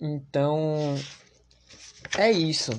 Então, 0.00 0.94
é 2.16 2.30
isso. 2.30 2.70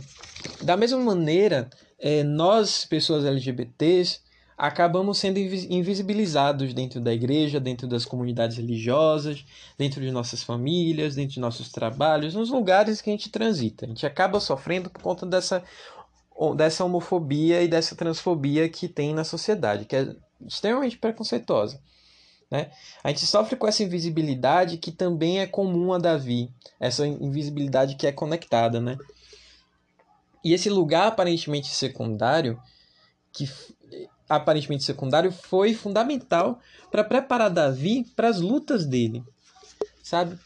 Da 0.61 0.77
mesma 0.77 0.99
maneira, 0.99 1.69
é, 1.97 2.23
nós, 2.23 2.85
pessoas 2.85 3.25
LGBTs, 3.25 4.21
acabamos 4.59 5.17
sendo 5.17 5.39
invisibilizados 5.39 6.73
dentro 6.73 6.99
da 6.99 7.13
igreja, 7.13 7.61
dentro 7.61 7.87
das 7.87 8.03
comunidades 8.03 8.57
religiosas, 8.57 9.45
dentro 9.77 10.01
de 10.01 10.11
nossas 10.11 10.43
famílias, 10.43 11.15
dentro 11.15 11.35
de 11.35 11.39
nossos 11.39 11.71
trabalhos, 11.71 12.35
nos 12.35 12.49
lugares 12.49 12.99
que 12.99 13.09
a 13.09 13.13
gente 13.13 13.29
transita. 13.29 13.85
A 13.85 13.87
gente 13.87 14.05
acaba 14.05 14.37
sofrendo 14.41 14.89
por 14.89 15.01
conta 15.01 15.25
dessa, 15.25 15.63
dessa 16.57 16.83
homofobia 16.83 17.63
e 17.63 17.69
dessa 17.69 17.95
transfobia 17.95 18.67
que 18.67 18.89
tem 18.89 19.13
na 19.13 19.23
sociedade, 19.23 19.85
que 19.85 19.95
é 19.95 20.13
extremamente 20.45 20.97
preconceituosa. 20.97 21.81
Né? 22.51 22.69
A 23.01 23.07
gente 23.07 23.25
sofre 23.25 23.55
com 23.55 23.65
essa 23.65 23.81
invisibilidade 23.81 24.77
que 24.77 24.91
também 24.91 25.39
é 25.39 25.47
comum 25.47 25.93
a 25.93 25.97
Davi, 25.97 26.51
essa 26.81 27.07
invisibilidade 27.07 27.95
que 27.95 28.05
é 28.05 28.11
conectada. 28.11 28.81
Né? 28.81 28.97
E 30.43 30.53
esse 30.53 30.69
lugar 30.69 31.07
aparentemente 31.07 31.69
secundário, 31.69 32.59
que 33.31 33.47
aparentemente 34.29 34.83
secundário, 34.83 35.31
foi 35.31 35.73
fundamental 35.73 36.59
para 36.91 37.03
preparar 37.03 37.49
Davi 37.49 38.05
para 38.15 38.29
as 38.29 38.39
lutas 38.39 38.85
dele, 38.85 39.23
sabe? 40.03 40.37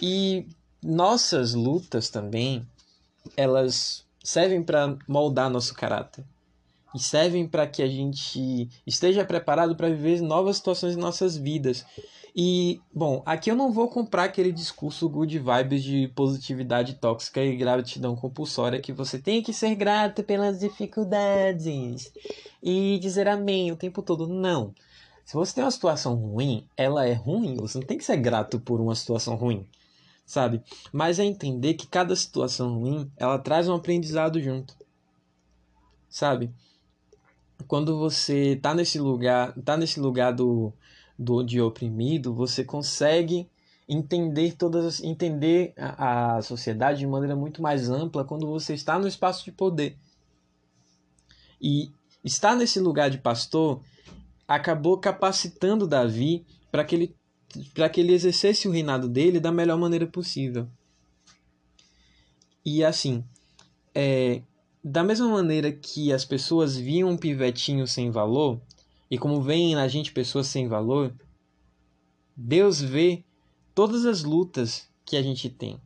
E 0.00 0.48
nossas 0.82 1.52
lutas 1.52 2.08
também, 2.08 2.66
elas 3.36 4.04
servem 4.24 4.62
para 4.62 4.96
moldar 5.06 5.50
nosso 5.50 5.74
caráter 5.74 6.24
e 6.96 6.98
servem 6.98 7.46
para 7.46 7.66
que 7.66 7.82
a 7.82 7.86
gente 7.86 8.68
esteja 8.86 9.24
preparado 9.24 9.76
para 9.76 9.88
viver 9.88 10.20
novas 10.22 10.56
situações 10.56 10.96
em 10.96 11.00
nossas 11.00 11.36
vidas. 11.36 11.84
E, 12.34 12.80
bom, 12.92 13.22
aqui 13.24 13.50
eu 13.50 13.56
não 13.56 13.72
vou 13.72 13.88
comprar 13.88 14.24
aquele 14.24 14.52
discurso 14.52 15.08
good 15.08 15.38
vibes 15.38 15.82
de 15.82 16.08
positividade 16.08 16.94
tóxica 16.94 17.42
e 17.42 17.56
gratidão 17.56 18.14
compulsória 18.14 18.80
que 18.80 18.92
você 18.92 19.18
tem 19.18 19.42
que 19.42 19.52
ser 19.52 19.74
grato 19.74 20.22
pelas 20.22 20.60
dificuldades 20.60 22.12
e 22.62 22.98
dizer 22.98 23.28
amém 23.28 23.72
o 23.72 23.76
tempo 23.76 24.02
todo. 24.02 24.26
Não. 24.26 24.74
Se 25.24 25.34
você 25.34 25.54
tem 25.54 25.64
uma 25.64 25.70
situação 25.70 26.14
ruim, 26.14 26.66
ela 26.76 27.06
é 27.06 27.14
ruim. 27.14 27.56
Você 27.56 27.78
não 27.78 27.86
tem 27.86 27.98
que 27.98 28.04
ser 28.04 28.16
grato 28.18 28.60
por 28.60 28.80
uma 28.80 28.94
situação 28.94 29.34
ruim, 29.34 29.66
sabe? 30.26 30.62
Mas 30.92 31.18
é 31.18 31.24
entender 31.24 31.74
que 31.74 31.86
cada 31.86 32.14
situação 32.14 32.78
ruim, 32.78 33.10
ela 33.16 33.38
traz 33.38 33.66
um 33.66 33.74
aprendizado 33.74 34.40
junto, 34.40 34.76
sabe? 36.08 36.52
Quando 37.66 37.98
você 37.98 38.56
tá 38.56 38.74
nesse 38.74 38.98
lugar, 38.98 39.54
tá 39.64 39.76
nesse 39.76 40.00
lugar 40.00 40.32
do, 40.32 40.72
do 41.18 41.42
de 41.42 41.60
oprimido, 41.60 42.34
você 42.34 42.64
consegue 42.64 43.48
entender 43.88 44.56
todas 44.56 45.02
entender 45.02 45.72
a, 45.76 46.36
a 46.36 46.42
sociedade 46.42 46.98
de 46.98 47.06
maneira 47.06 47.36
muito 47.36 47.62
mais 47.62 47.88
ampla 47.88 48.24
quando 48.24 48.46
você 48.46 48.74
está 48.74 48.98
no 48.98 49.06
espaço 49.06 49.44
de 49.44 49.52
poder. 49.52 49.96
E 51.60 51.90
estar 52.24 52.56
nesse 52.56 52.80
lugar 52.80 53.10
de 53.10 53.18
pastor 53.18 53.80
acabou 54.46 54.98
capacitando 54.98 55.86
Davi 55.86 56.44
para 56.70 56.84
que 56.84 56.94
ele 56.94 57.16
para 57.72 57.88
que 57.88 58.00
ele 58.00 58.12
exercesse 58.12 58.68
o 58.68 58.70
reinado 58.70 59.08
dele 59.08 59.40
da 59.40 59.52
melhor 59.52 59.78
maneira 59.78 60.06
possível. 60.06 60.68
E 62.64 62.84
assim, 62.84 63.24
é, 63.94 64.42
da 64.88 65.02
mesma 65.02 65.26
maneira 65.26 65.72
que 65.72 66.12
as 66.12 66.24
pessoas 66.24 66.76
viam 66.76 67.10
um 67.10 67.16
pivetinho 67.16 67.88
sem 67.88 68.08
valor, 68.08 68.60
e 69.10 69.18
como 69.18 69.42
veem 69.42 69.74
na 69.74 69.88
gente 69.88 70.12
pessoas 70.12 70.46
sem 70.46 70.68
valor, 70.68 71.12
Deus 72.36 72.80
vê 72.80 73.24
todas 73.74 74.06
as 74.06 74.22
lutas 74.22 74.88
que 75.04 75.16
a 75.16 75.22
gente 75.22 75.50
tem. 75.50 75.80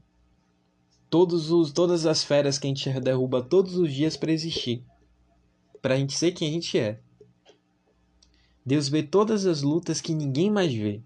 Todos 1.09 1.51
os, 1.51 1.73
todas 1.73 2.05
as 2.05 2.23
feras 2.23 2.59
que 2.59 2.67
a 2.67 2.69
gente 2.69 3.01
derruba 3.01 3.43
todos 3.43 3.75
os 3.79 3.91
dias 3.91 4.19
para 4.19 4.33
existir. 4.33 4.85
Para 5.81 5.95
a 5.95 5.97
gente 5.97 6.13
ser 6.13 6.33
quem 6.33 6.49
a 6.49 6.53
gente 6.53 6.79
é. 6.79 7.01
Deus 8.67 8.87
vê 8.87 9.03
todas 9.03 9.47
as 9.47 9.63
lutas 9.63 10.03
que 10.03 10.15
ninguém 10.15 10.51
mais 10.51 10.75
vê. 10.75 11.01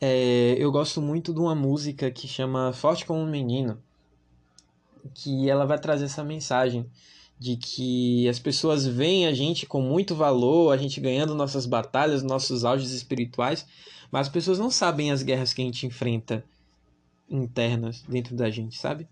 É, 0.00 0.56
eu 0.58 0.72
gosto 0.72 1.00
muito 1.00 1.32
de 1.32 1.38
uma 1.38 1.54
música 1.54 2.10
que 2.10 2.26
chama 2.26 2.72
Forte 2.72 3.06
como 3.06 3.20
um 3.20 3.30
Menino 3.30 3.80
que 5.12 5.48
ela 5.48 5.66
vai 5.66 5.78
trazer 5.78 6.04
essa 6.06 6.24
mensagem 6.24 6.86
de 7.38 7.56
que 7.56 8.28
as 8.28 8.38
pessoas 8.38 8.86
veem 8.86 9.26
a 9.26 9.34
gente 9.34 9.66
com 9.66 9.82
muito 9.82 10.14
valor, 10.14 10.72
a 10.72 10.76
gente 10.76 11.00
ganhando 11.00 11.34
nossas 11.34 11.66
batalhas, 11.66 12.22
nossos 12.22 12.64
auges 12.64 12.92
espirituais, 12.92 13.66
mas 14.10 14.28
as 14.28 14.32
pessoas 14.32 14.58
não 14.58 14.70
sabem 14.70 15.10
as 15.10 15.22
guerras 15.22 15.52
que 15.52 15.60
a 15.60 15.64
gente 15.64 15.86
enfrenta 15.86 16.44
internas 17.28 18.02
dentro 18.08 18.36
da 18.36 18.48
gente, 18.50 18.78
sabe? 18.78 19.08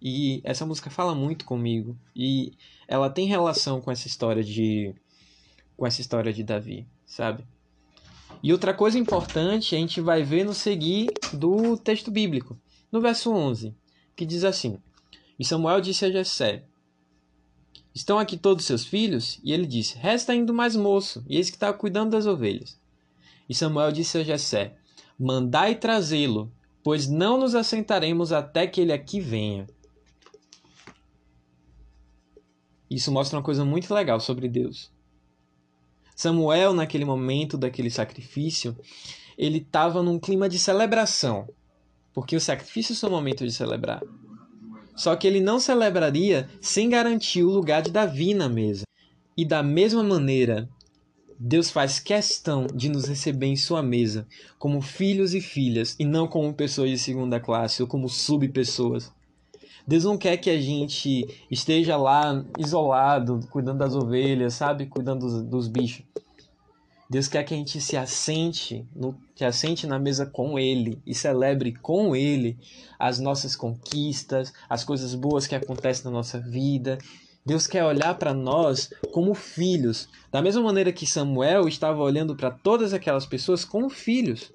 E 0.00 0.40
essa 0.44 0.66
música 0.66 0.90
fala 0.90 1.14
muito 1.14 1.44
comigo 1.44 1.96
e 2.14 2.52
ela 2.88 3.10
tem 3.10 3.26
relação 3.26 3.80
com 3.80 3.90
essa 3.90 4.06
história 4.06 4.42
de 4.42 4.94
com 5.76 5.86
essa 5.86 6.00
história 6.00 6.32
de 6.32 6.42
Davi, 6.42 6.86
sabe? 7.04 7.44
E 8.42 8.52
outra 8.52 8.72
coisa 8.72 8.98
importante 8.98 9.74
a 9.74 9.78
gente 9.78 10.00
vai 10.00 10.22
ver 10.22 10.44
no 10.44 10.54
seguir 10.54 11.12
do 11.32 11.76
texto 11.76 12.10
bíblico, 12.10 12.58
no 12.90 13.00
verso 13.00 13.32
11, 13.32 13.74
que 14.14 14.24
diz 14.24 14.44
assim: 14.44 14.78
e 15.38 15.44
Samuel 15.44 15.80
disse 15.80 16.04
a 16.04 16.10
Jessé: 16.10 16.64
Estão 17.94 18.18
aqui 18.18 18.36
todos 18.36 18.64
seus 18.64 18.84
filhos? 18.84 19.40
E 19.42 19.52
ele 19.52 19.66
disse: 19.66 19.96
Resta 19.96 20.32
ainda 20.32 20.52
mais 20.52 20.76
moço, 20.76 21.24
e 21.28 21.36
eis 21.36 21.50
que 21.50 21.56
está 21.56 21.72
cuidando 21.72 22.10
das 22.10 22.26
ovelhas. 22.26 22.78
E 23.48 23.54
Samuel 23.54 23.92
disse 23.92 24.18
a 24.18 24.24
Jessé: 24.24 24.76
Mandai 25.18 25.74
trazê-lo, 25.74 26.52
pois 26.82 27.08
não 27.08 27.38
nos 27.38 27.54
assentaremos 27.54 28.32
até 28.32 28.66
que 28.66 28.80
ele 28.80 28.92
aqui 28.92 29.20
venha. 29.20 29.66
Isso 32.88 33.10
mostra 33.10 33.36
uma 33.36 33.42
coisa 33.42 33.64
muito 33.64 33.92
legal 33.92 34.20
sobre 34.20 34.48
Deus. 34.48 34.90
Samuel, 36.14 36.72
naquele 36.72 37.04
momento 37.04 37.58
daquele 37.58 37.90
sacrifício, 37.90 38.76
ele 39.36 39.58
estava 39.58 40.02
num 40.02 40.18
clima 40.18 40.48
de 40.48 40.58
celebração, 40.58 41.48
porque 42.14 42.36
os 42.36 42.44
sacrifícios 42.44 42.98
são 42.98 43.10
um 43.10 43.12
momento 43.12 43.44
de 43.44 43.52
celebrar. 43.52 44.02
Só 44.96 45.14
que 45.14 45.26
ele 45.26 45.40
não 45.40 45.60
celebraria 45.60 46.48
sem 46.60 46.88
garantir 46.88 47.42
o 47.42 47.50
lugar 47.50 47.82
de 47.82 47.90
Davi 47.90 48.34
na 48.34 48.48
mesa. 48.48 48.84
E 49.36 49.44
da 49.44 49.62
mesma 49.62 50.02
maneira, 50.02 50.68
Deus 51.38 51.70
faz 51.70 52.00
questão 52.00 52.66
de 52.66 52.88
nos 52.88 53.06
receber 53.06 53.46
em 53.46 53.56
sua 53.56 53.82
mesa 53.82 54.26
como 54.58 54.80
filhos 54.80 55.34
e 55.34 55.40
filhas 55.40 55.94
e 55.98 56.04
não 56.04 56.26
como 56.26 56.54
pessoas 56.54 56.90
de 56.90 56.98
segunda 56.98 57.38
classe 57.38 57.82
ou 57.82 57.88
como 57.88 58.08
subpessoas. 58.08 59.12
Deus 59.86 60.04
não 60.04 60.16
quer 60.18 60.38
que 60.38 60.50
a 60.50 60.60
gente 60.60 61.28
esteja 61.50 61.96
lá 61.96 62.44
isolado, 62.58 63.40
cuidando 63.50 63.78
das 63.78 63.94
ovelhas, 63.94 64.54
sabe? 64.54 64.86
Cuidando 64.86 65.20
dos, 65.20 65.42
dos 65.42 65.68
bichos. 65.68 66.04
Deus 67.08 67.28
quer 67.28 67.44
que 67.44 67.54
a 67.54 67.56
gente 67.56 67.80
se 67.80 67.96
assente, 67.96 68.84
no, 68.94 69.16
se 69.34 69.44
assente 69.44 69.86
na 69.86 69.98
mesa 69.98 70.26
com 70.26 70.58
Ele 70.58 71.00
e 71.06 71.14
celebre 71.14 71.72
com 71.72 72.16
Ele 72.16 72.58
as 72.98 73.20
nossas 73.20 73.54
conquistas, 73.54 74.52
as 74.68 74.82
coisas 74.82 75.14
boas 75.14 75.46
que 75.46 75.54
acontecem 75.54 76.04
na 76.04 76.10
nossa 76.10 76.40
vida. 76.40 76.98
Deus 77.44 77.68
quer 77.68 77.84
olhar 77.84 78.14
para 78.18 78.34
nós 78.34 78.90
como 79.12 79.32
filhos, 79.34 80.08
da 80.32 80.42
mesma 80.42 80.62
maneira 80.62 80.92
que 80.92 81.06
Samuel 81.06 81.68
estava 81.68 82.02
olhando 82.02 82.34
para 82.34 82.50
todas 82.50 82.92
aquelas 82.92 83.24
pessoas 83.24 83.64
como 83.64 83.88
filhos. 83.88 84.52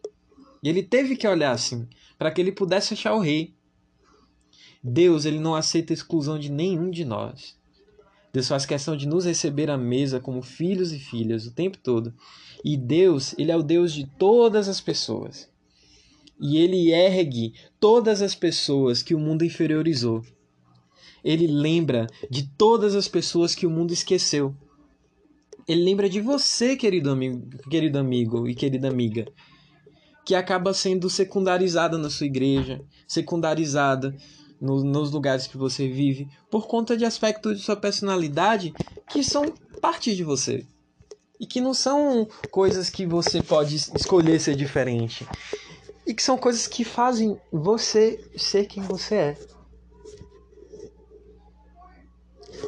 E 0.62 0.68
ele 0.68 0.84
teve 0.84 1.16
que 1.16 1.26
olhar 1.26 1.52
assim, 1.52 1.88
para 2.20 2.30
que 2.32 2.42
ele 2.42 2.52
pudesse 2.52 2.94
achar 2.94 3.14
o 3.14 3.22
rei. 3.22 3.54
Deus, 4.84 5.24
ele 5.24 5.40
não 5.40 5.56
aceita 5.56 5.94
exclusão 5.94 6.38
de 6.38 6.52
nenhum 6.52 6.90
de 6.90 7.06
nós. 7.06 7.56
Deus 8.34 8.48
faz 8.48 8.66
questão 8.66 8.96
de 8.96 9.08
nos 9.08 9.26
receber 9.26 9.70
à 9.70 9.78
mesa 9.78 10.20
como 10.20 10.42
filhos 10.42 10.94
e 10.94 11.00
filhas 11.00 11.46
o 11.46 11.52
tempo 11.52 11.78
todo. 11.78 12.14
E 12.64 12.78
Deus, 12.78 13.36
ele 13.38 13.52
é 13.52 13.58
o 13.58 13.64
Deus 13.64 13.94
de 13.94 14.06
todas 14.18 14.70
as 14.70 14.80
pessoas. 14.80 15.50
E 16.40 16.58
ele 16.58 16.92
ergue 16.92 17.54
todas 17.80 18.22
as 18.22 18.34
pessoas 18.34 19.04
que 19.04 19.14
o 19.14 19.20
mundo 19.20 19.44
inferiorizou. 19.44 20.24
Ele 21.24 21.46
lembra 21.46 22.08
de 22.30 22.48
todas 22.58 22.96
as 22.96 23.08
pessoas 23.08 23.54
que 23.54 23.68
o 23.68 23.70
mundo 23.70 23.94
esqueceu. 23.94 24.56
Ele 25.68 25.84
lembra 25.84 26.10
de 26.10 26.20
você, 26.20 26.76
querido 26.76 27.12
amigo, 27.12 27.48
querido 27.70 28.00
amigo 28.00 28.48
e 28.48 28.56
querida 28.56 28.88
amiga, 28.88 29.28
que 30.26 30.34
acaba 30.34 30.74
sendo 30.74 31.10
secundarizada 31.10 31.98
na 31.98 32.10
sua 32.10 32.26
igreja, 32.26 32.82
secundarizada 33.08 34.16
no, 34.62 34.84
nos 34.84 35.12
lugares 35.12 35.48
que 35.48 35.58
você 35.58 35.88
vive, 35.88 36.30
por 36.50 36.68
conta 36.68 36.96
de 36.96 37.04
aspectos 37.04 37.58
de 37.58 37.64
sua 37.64 37.76
personalidade 37.76 38.72
que 39.10 39.24
são 39.24 39.52
parte 39.82 40.16
de 40.16 40.24
você. 40.24 40.66
E 41.40 41.48
que 41.48 41.60
não 41.60 41.74
são 41.74 42.28
coisas 42.52 42.92
que 42.92 43.04
você 43.04 43.42
pode 43.42 43.76
escolher 43.76 44.40
ser 44.40 44.56
diferente. 44.56 45.28
E 46.06 46.14
que 46.14 46.22
são 46.22 46.38
coisas 46.38 46.68
que 46.68 46.84
fazem 46.84 47.36
você 47.52 48.24
ser 48.38 48.68
quem 48.68 48.84
você 48.84 49.16
é. 49.16 49.38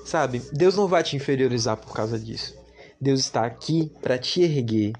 Sabe? 0.03 0.41
Deus 0.51 0.75
não 0.75 0.87
vai 0.87 1.03
te 1.03 1.15
inferiorizar 1.15 1.77
por 1.77 1.93
causa 1.93 2.17
disso. 2.17 2.57
Deus 2.99 3.19
está 3.19 3.45
aqui 3.45 3.91
para 4.01 4.17
te 4.17 4.41
erguer. 4.41 4.93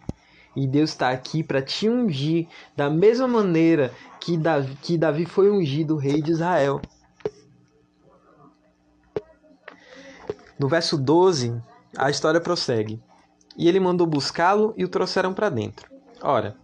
E 0.56 0.68
Deus 0.68 0.92
está 0.92 1.10
aqui 1.10 1.42
para 1.42 1.64
te 1.64 1.90
ungir 1.90 2.48
da 2.76 2.90
mesma 2.90 3.28
maneira 3.28 3.92
que 4.24 4.38
Davi, 4.38 4.78
que 4.82 4.98
Davi 4.98 5.26
foi 5.26 5.52
ungido 5.52 5.98
rei 5.98 6.22
de 6.22 6.32
Israel. 6.32 6.82
No 10.58 10.70
verso 10.70 10.98
12, 10.98 11.62
a 11.98 12.10
história 12.10 12.40
prossegue. 12.40 13.04
E 13.58 13.68
ele 13.68 13.82
mandou 13.82 14.08
buscá-lo 14.08 14.74
e 14.78 14.86
o 14.86 14.88
trouxeram 14.88 15.34
para 15.34 15.50
dentro. 15.50 15.92
Ora, 16.22 16.56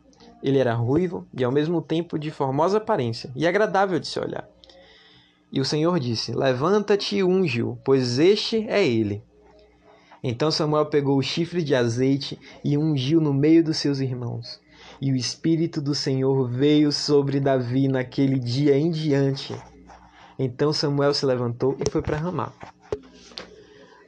ele 0.42 0.58
era 0.58 0.74
ruivo 0.74 1.28
e 1.38 1.44
ao 1.44 1.52
mesmo 1.52 1.82
tempo 1.82 2.18
de 2.18 2.32
formosa 2.32 2.78
aparência 2.78 3.30
e 3.36 3.46
agradável 3.46 4.00
de 4.00 4.08
se 4.08 4.18
olhar. 4.18 4.48
E 5.52 5.60
o 5.60 5.66
Senhor 5.66 6.00
disse: 6.00 6.32
Levanta-te 6.32 7.18
e 7.18 7.24
unge-o, 7.26 7.78
pois 7.84 8.20
este 8.20 8.66
é 8.70 8.88
ele. 8.88 9.22
Então 10.24 10.50
Samuel 10.50 10.86
pegou 10.86 11.18
o 11.18 11.24
chifre 11.24 11.62
de 11.62 11.76
azeite 11.76 12.40
e 12.64 12.78
ungiu 12.78 13.20
no 13.20 13.34
meio 13.34 13.62
dos 13.62 13.76
seus 13.76 14.00
irmãos. 14.00 14.62
E 15.02 15.12
o 15.12 15.16
Espírito 15.16 15.82
do 15.82 15.96
Senhor 15.96 16.50
veio 16.50 16.92
sobre 16.92 17.40
Davi 17.40 17.88
naquele 17.88 18.38
dia 18.38 18.78
em 18.78 18.92
diante. 18.92 19.56
Então 20.38 20.74
Samuel 20.74 21.14
se 21.14 21.26
levantou 21.26 21.78
e 21.80 21.90
foi 21.90 22.02
para 22.02 22.18
Ramá. 22.18 22.52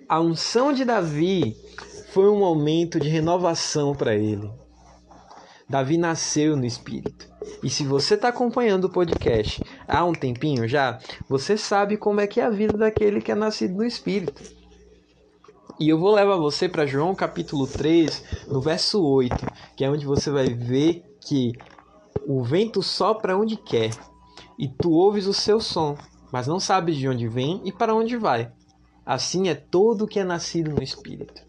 A 0.08 0.19
unção 0.19 0.73
de 0.73 0.84
Davi 0.84 1.56
foi 2.12 2.30
um 2.30 2.39
momento 2.39 2.99
de 2.99 3.08
renovação 3.08 3.95
para 3.95 4.13
ele. 4.13 4.51
Davi 5.69 5.97
nasceu 5.97 6.58
no 6.58 6.65
Espírito. 6.65 7.30
E 7.63 7.69
se 7.69 7.86
você 7.86 8.15
está 8.15 8.27
acompanhando 8.27 8.86
o 8.86 8.89
podcast 8.89 9.63
há 9.88 10.04
um 10.04 10.12
tempinho 10.12 10.67
já, 10.67 10.99
você 11.30 11.56
sabe 11.56 11.95
como 11.95 12.19
é 12.19 12.27
que 12.27 12.41
é 12.41 12.43
a 12.43 12.49
vida 12.49 12.77
daquele 12.77 13.21
que 13.21 13.32
é 13.32 13.36
nascido 13.36 13.75
no 13.75 13.86
Espírito. 13.86 14.61
E 15.82 15.89
eu 15.89 15.98
vou 15.98 16.13
levar 16.13 16.36
você 16.36 16.70
para 16.70 16.86
João 16.86 17.15
capítulo 17.15 17.65
3, 17.65 18.46
no 18.48 18.62
verso 18.62 19.04
8, 19.04 19.36
que 19.76 19.84
é 19.84 19.89
onde 19.89 20.06
você 20.06 20.30
vai 20.30 20.46
ver 20.46 21.04
que 21.20 21.54
o 22.28 22.44
vento 22.44 22.84
sopra 22.84 23.36
onde 23.36 23.58
quer, 23.58 23.89
e 24.60 24.67
tu 24.67 24.91
ouves 24.91 25.26
o 25.26 25.34
seu 25.34 25.60
som, 25.60 25.98
mas 26.32 26.46
não 26.46 26.60
sabes 26.60 26.98
de 26.98 27.10
onde 27.10 27.28
vem 27.28 27.63
e 27.65 27.72
para 27.72 27.96
onde 27.96 28.15
vai. 28.15 28.52
Assim 29.04 29.50
é 29.50 29.56
todo 29.56 30.04
o 30.04 30.08
que 30.08 30.20
é 30.20 30.24
nascido 30.24 30.70
no 30.70 30.84
Espírito. 30.84 31.41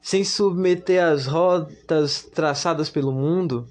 Sem 0.00 0.22
submeter 0.22 1.02
as 1.02 1.26
rotas 1.26 2.22
traçadas 2.22 2.88
pelo 2.88 3.10
mundo, 3.10 3.66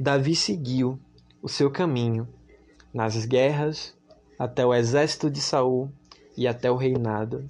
Davi 0.00 0.34
seguiu 0.34 0.98
o 1.40 1.48
seu 1.48 1.70
caminho 1.70 2.26
nas 2.92 3.24
guerras 3.24 3.94
até 4.36 4.66
o 4.66 4.74
exército 4.74 5.30
de 5.30 5.40
Saul 5.40 5.92
e 6.36 6.46
até 6.46 6.70
o 6.70 6.76
reinado, 6.76 7.48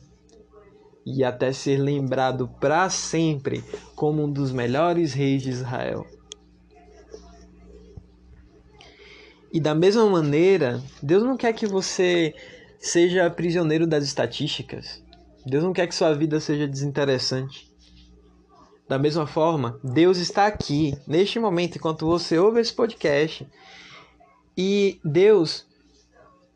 e 1.05 1.23
até 1.23 1.53
ser 1.53 1.79
lembrado 1.79 2.49
para 2.61 2.91
sempre 2.91 3.63
como 3.95 4.25
um 4.25 4.31
dos 4.31 4.53
melhores 4.53 5.13
reis 5.13 5.43
de 5.43 5.51
Israel. 5.51 6.07
E 9.53 9.61
da 9.61 9.75
mesma 9.75 10.05
maneira, 10.07 10.83
Deus 11.03 11.23
não 11.23 11.37
quer 11.37 11.53
que 11.53 11.67
você 11.67 12.35
seja 12.79 13.31
prisioneiro 13.31 13.87
das 13.87 14.05
estatísticas. 14.05 15.03
Deus 15.47 15.63
não 15.63 15.73
quer 15.73 15.87
que 15.87 15.95
sua 15.95 16.13
vida 16.13 16.41
seja 16.41 16.67
desinteressante. 16.67 17.73
Da 18.89 18.99
mesma 18.99 19.27
forma, 19.27 19.81
Deus 19.83 20.19
está 20.19 20.47
aqui, 20.47 20.97
neste 21.07 21.39
momento, 21.39 21.77
enquanto 21.77 22.07
você 22.07 22.39
ouve 22.39 22.61
esse 22.61 22.73
podcast. 22.73 23.47
E 24.57 25.01
Deus 25.05 25.67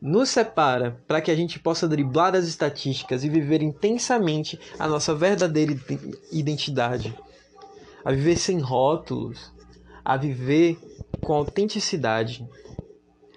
nos 0.01 0.29
separa 0.29 0.99
para 1.07 1.21
que 1.21 1.29
a 1.29 1.35
gente 1.35 1.59
possa 1.59 1.87
driblar 1.87 2.35
as 2.35 2.45
estatísticas 2.45 3.23
e 3.23 3.29
viver 3.29 3.61
intensamente 3.61 4.59
a 4.79 4.87
nossa 4.87 5.13
verdadeira 5.13 5.77
identidade, 6.31 7.15
a 8.03 8.11
viver 8.11 8.35
sem 8.37 8.59
rótulos, 8.59 9.53
a 10.03 10.17
viver 10.17 10.79
com 11.21 11.33
autenticidade. 11.33 12.47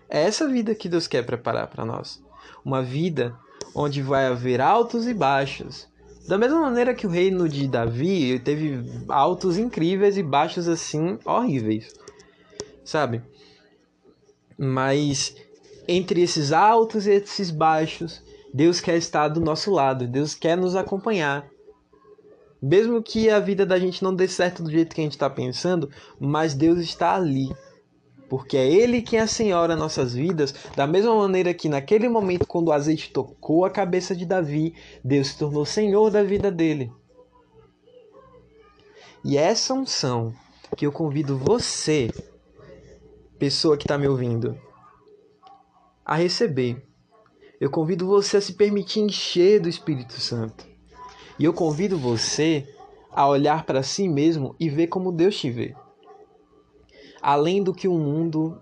É 0.08 0.22
essa 0.22 0.48
vida 0.48 0.74
que 0.74 0.88
Deus 0.88 1.06
quer 1.06 1.26
preparar 1.26 1.66
para 1.66 1.84
nós. 1.84 2.22
Uma 2.64 2.82
vida 2.82 3.36
onde 3.74 4.00
vai 4.00 4.26
haver 4.26 4.60
altos 4.60 5.06
e 5.06 5.12
baixos. 5.12 5.86
Da 6.26 6.38
mesma 6.38 6.60
maneira 6.60 6.94
que 6.94 7.06
o 7.06 7.10
reino 7.10 7.46
de 7.46 7.68
Davi 7.68 8.38
teve 8.38 8.82
altos 9.08 9.58
incríveis 9.58 10.16
e 10.16 10.22
baixos 10.22 10.66
assim 10.66 11.18
horríveis. 11.26 11.92
Sabe? 12.82 13.20
Mas 14.56 15.34
entre 15.86 16.22
esses 16.22 16.52
altos 16.52 17.06
e 17.06 17.12
esses 17.12 17.50
baixos, 17.50 18.22
Deus 18.52 18.80
quer 18.80 18.96
estar 18.96 19.28
do 19.28 19.40
nosso 19.40 19.70
lado, 19.70 20.06
Deus 20.06 20.34
quer 20.34 20.56
nos 20.56 20.76
acompanhar. 20.76 21.48
Mesmo 22.62 23.02
que 23.02 23.28
a 23.28 23.38
vida 23.38 23.66
da 23.66 23.78
gente 23.78 24.02
não 24.02 24.14
dê 24.14 24.26
certo 24.26 24.62
do 24.62 24.70
jeito 24.70 24.94
que 24.94 25.00
a 25.00 25.04
gente 25.04 25.12
está 25.12 25.28
pensando, 25.28 25.90
mas 26.18 26.54
Deus 26.54 26.78
está 26.78 27.14
ali. 27.14 27.54
Porque 28.28 28.56
é 28.56 28.66
Ele 28.66 29.02
quem 29.02 29.18
assenhora 29.18 29.76
nossas 29.76 30.14
vidas, 30.14 30.54
da 30.74 30.86
mesma 30.86 31.14
maneira 31.14 31.52
que 31.52 31.68
naquele 31.68 32.08
momento, 32.08 32.46
quando 32.46 32.68
o 32.68 32.72
azeite 32.72 33.12
tocou 33.12 33.64
a 33.64 33.70
cabeça 33.70 34.16
de 34.16 34.24
Davi, 34.24 34.74
Deus 35.04 35.28
se 35.28 35.38
tornou 35.38 35.66
Senhor 35.66 36.10
da 36.10 36.22
vida 36.22 36.50
dele. 36.50 36.90
E 39.22 39.36
essa 39.36 39.74
unção 39.74 40.32
que 40.76 40.86
eu 40.86 40.92
convido 40.92 41.36
você, 41.36 42.10
pessoa 43.38 43.76
que 43.76 43.84
está 43.84 43.98
me 43.98 44.08
ouvindo, 44.08 44.58
a 46.04 46.14
receber. 46.14 46.86
Eu 47.60 47.70
convido 47.70 48.06
você 48.06 48.36
a 48.36 48.40
se 48.40 48.52
permitir 48.52 49.00
encher 49.00 49.60
do 49.60 49.68
Espírito 49.68 50.20
Santo. 50.20 50.66
E 51.38 51.44
eu 51.44 51.52
convido 51.52 51.98
você 51.98 52.68
a 53.10 53.26
olhar 53.26 53.64
para 53.64 53.82
si 53.82 54.08
mesmo 54.08 54.54
e 54.58 54.68
ver 54.68 54.88
como 54.88 55.12
Deus 55.12 55.38
te 55.38 55.50
vê. 55.50 55.74
Além 57.22 57.62
do 57.62 57.72
que 57.72 57.88
o 57.88 57.98
mundo 57.98 58.60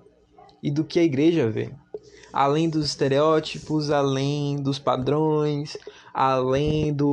e 0.62 0.70
do 0.70 0.84
que 0.84 1.00
a 1.00 1.02
igreja 1.02 1.50
vê. 1.50 1.72
Além 2.32 2.68
dos 2.68 2.86
estereótipos, 2.86 3.90
além 3.90 4.56
dos 4.56 4.78
padrões, 4.78 5.76
além 6.14 6.92
do, 6.92 7.12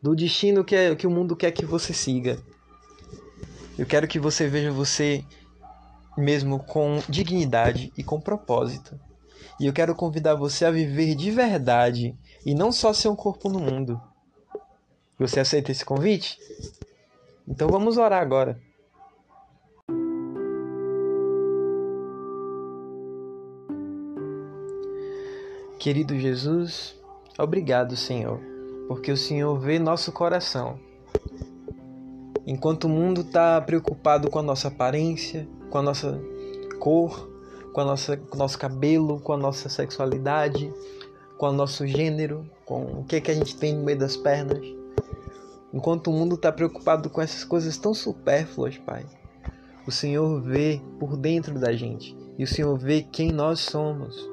do 0.00 0.14
destino 0.14 0.64
que, 0.64 0.76
é, 0.76 0.94
que 0.94 1.06
o 1.06 1.10
mundo 1.10 1.34
quer 1.34 1.50
que 1.50 1.66
você 1.66 1.92
siga. 1.92 2.38
Eu 3.78 3.86
quero 3.86 4.06
que 4.06 4.18
você 4.18 4.46
veja 4.46 4.70
você 4.70 5.24
mesmo 6.16 6.58
com 6.60 7.02
dignidade 7.08 7.92
e 7.96 8.04
com 8.04 8.20
propósito. 8.20 8.98
E 9.62 9.66
eu 9.66 9.72
quero 9.72 9.94
convidar 9.94 10.34
você 10.34 10.64
a 10.64 10.72
viver 10.72 11.14
de 11.14 11.30
verdade 11.30 12.18
e 12.44 12.52
não 12.52 12.72
só 12.72 12.92
ser 12.92 13.06
um 13.06 13.14
corpo 13.14 13.48
no 13.48 13.60
mundo. 13.60 14.00
Você 15.16 15.38
aceita 15.38 15.70
esse 15.70 15.84
convite? 15.84 16.36
Então 17.46 17.68
vamos 17.68 17.96
orar 17.96 18.20
agora. 18.20 18.60
Querido 25.78 26.18
Jesus, 26.18 27.00
obrigado, 27.38 27.96
Senhor, 27.96 28.40
porque 28.88 29.12
o 29.12 29.16
Senhor 29.16 29.56
vê 29.60 29.78
nosso 29.78 30.10
coração. 30.10 30.76
Enquanto 32.44 32.86
o 32.86 32.88
mundo 32.88 33.20
está 33.20 33.60
preocupado 33.60 34.28
com 34.28 34.40
a 34.40 34.42
nossa 34.42 34.66
aparência, 34.66 35.48
com 35.70 35.78
a 35.78 35.82
nossa 35.82 36.20
cor, 36.80 37.31
com, 37.72 37.80
a 37.80 37.84
nossa, 37.84 38.16
com 38.16 38.36
o 38.36 38.38
nosso 38.38 38.58
cabelo, 38.58 39.20
com 39.20 39.32
a 39.32 39.36
nossa 39.36 39.68
sexualidade, 39.68 40.72
com 41.38 41.48
o 41.48 41.52
nosso 41.52 41.86
gênero, 41.86 42.48
com 42.64 42.84
o 42.84 43.04
que, 43.04 43.20
que 43.20 43.30
a 43.30 43.34
gente 43.34 43.56
tem 43.56 43.74
no 43.74 43.84
meio 43.84 43.98
das 43.98 44.16
pernas. 44.16 44.62
Enquanto 45.72 46.08
o 46.08 46.12
mundo 46.12 46.34
está 46.34 46.52
preocupado 46.52 47.08
com 47.08 47.20
essas 47.20 47.44
coisas 47.44 47.76
tão 47.78 47.94
supérfluas, 47.94 48.76
Pai, 48.78 49.06
o 49.86 49.90
Senhor 49.90 50.40
vê 50.40 50.80
por 51.00 51.16
dentro 51.16 51.58
da 51.58 51.72
gente 51.72 52.16
e 52.38 52.44
o 52.44 52.48
Senhor 52.48 52.78
vê 52.78 53.02
quem 53.02 53.32
nós 53.32 53.60
somos. 53.60 54.30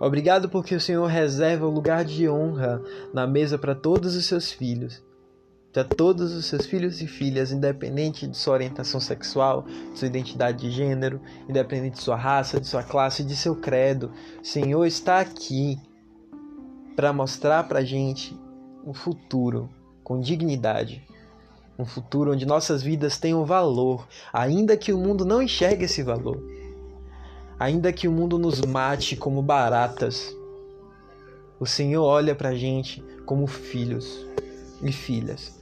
Obrigado 0.00 0.48
porque 0.48 0.74
o 0.74 0.80
Senhor 0.80 1.06
reserva 1.06 1.66
o 1.66 1.70
lugar 1.70 2.04
de 2.04 2.28
honra 2.28 2.82
na 3.12 3.26
mesa 3.26 3.58
para 3.58 3.74
todos 3.74 4.14
os 4.14 4.26
seus 4.26 4.50
filhos 4.52 5.02
a 5.80 5.84
todos 5.84 6.32
os 6.32 6.46
seus 6.46 6.66
filhos 6.66 7.00
e 7.00 7.06
filhas, 7.06 7.52
independente 7.52 8.26
de 8.26 8.36
sua 8.36 8.54
orientação 8.54 9.00
sexual, 9.00 9.62
de 9.92 9.98
sua 9.98 10.08
identidade 10.08 10.58
de 10.58 10.70
gênero, 10.70 11.20
independente 11.48 11.96
de 11.96 12.02
sua 12.02 12.16
raça, 12.16 12.60
de 12.60 12.66
sua 12.66 12.82
classe, 12.82 13.22
de 13.22 13.36
seu 13.36 13.56
credo. 13.56 14.10
O 14.42 14.46
Senhor 14.46 14.84
está 14.86 15.20
aqui 15.20 15.78
para 16.96 17.12
mostrar 17.12 17.64
para 17.64 17.80
a 17.80 17.84
gente 17.84 18.36
um 18.84 18.92
futuro 18.92 19.68
com 20.02 20.20
dignidade. 20.20 21.06
Um 21.78 21.84
futuro 21.84 22.32
onde 22.32 22.44
nossas 22.44 22.82
vidas 22.82 23.18
tenham 23.18 23.44
valor, 23.44 24.08
ainda 24.32 24.76
que 24.76 24.92
o 24.92 24.98
mundo 24.98 25.24
não 25.24 25.40
enxergue 25.40 25.84
esse 25.84 26.02
valor. 26.02 26.42
Ainda 27.58 27.92
que 27.92 28.08
o 28.08 28.12
mundo 28.12 28.38
nos 28.38 28.60
mate 28.62 29.16
como 29.16 29.42
baratas, 29.42 30.34
o 31.60 31.66
Senhor 31.66 32.04
olha 32.04 32.34
para 32.34 32.50
a 32.50 32.54
gente 32.54 33.02
como 33.26 33.46
filhos 33.46 34.26
e 34.82 34.92
filhas. 34.92 35.57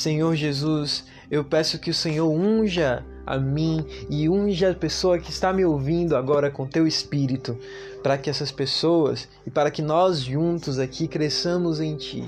Senhor 0.00 0.34
Jesus, 0.34 1.04
eu 1.30 1.44
peço 1.44 1.78
que 1.78 1.90
o 1.90 1.94
Senhor 1.94 2.26
unja 2.26 3.04
a 3.26 3.36
mim 3.36 3.84
e 4.08 4.30
unja 4.30 4.70
a 4.70 4.74
pessoa 4.74 5.18
que 5.18 5.28
está 5.28 5.52
me 5.52 5.62
ouvindo 5.62 6.16
agora 6.16 6.50
com 6.50 6.66
teu 6.66 6.86
espírito, 6.86 7.54
para 8.02 8.16
que 8.16 8.30
essas 8.30 8.50
pessoas 8.50 9.28
e 9.46 9.50
para 9.50 9.70
que 9.70 9.82
nós 9.82 10.20
juntos 10.20 10.78
aqui 10.78 11.06
cresçamos 11.06 11.82
em 11.82 11.98
ti 11.98 12.26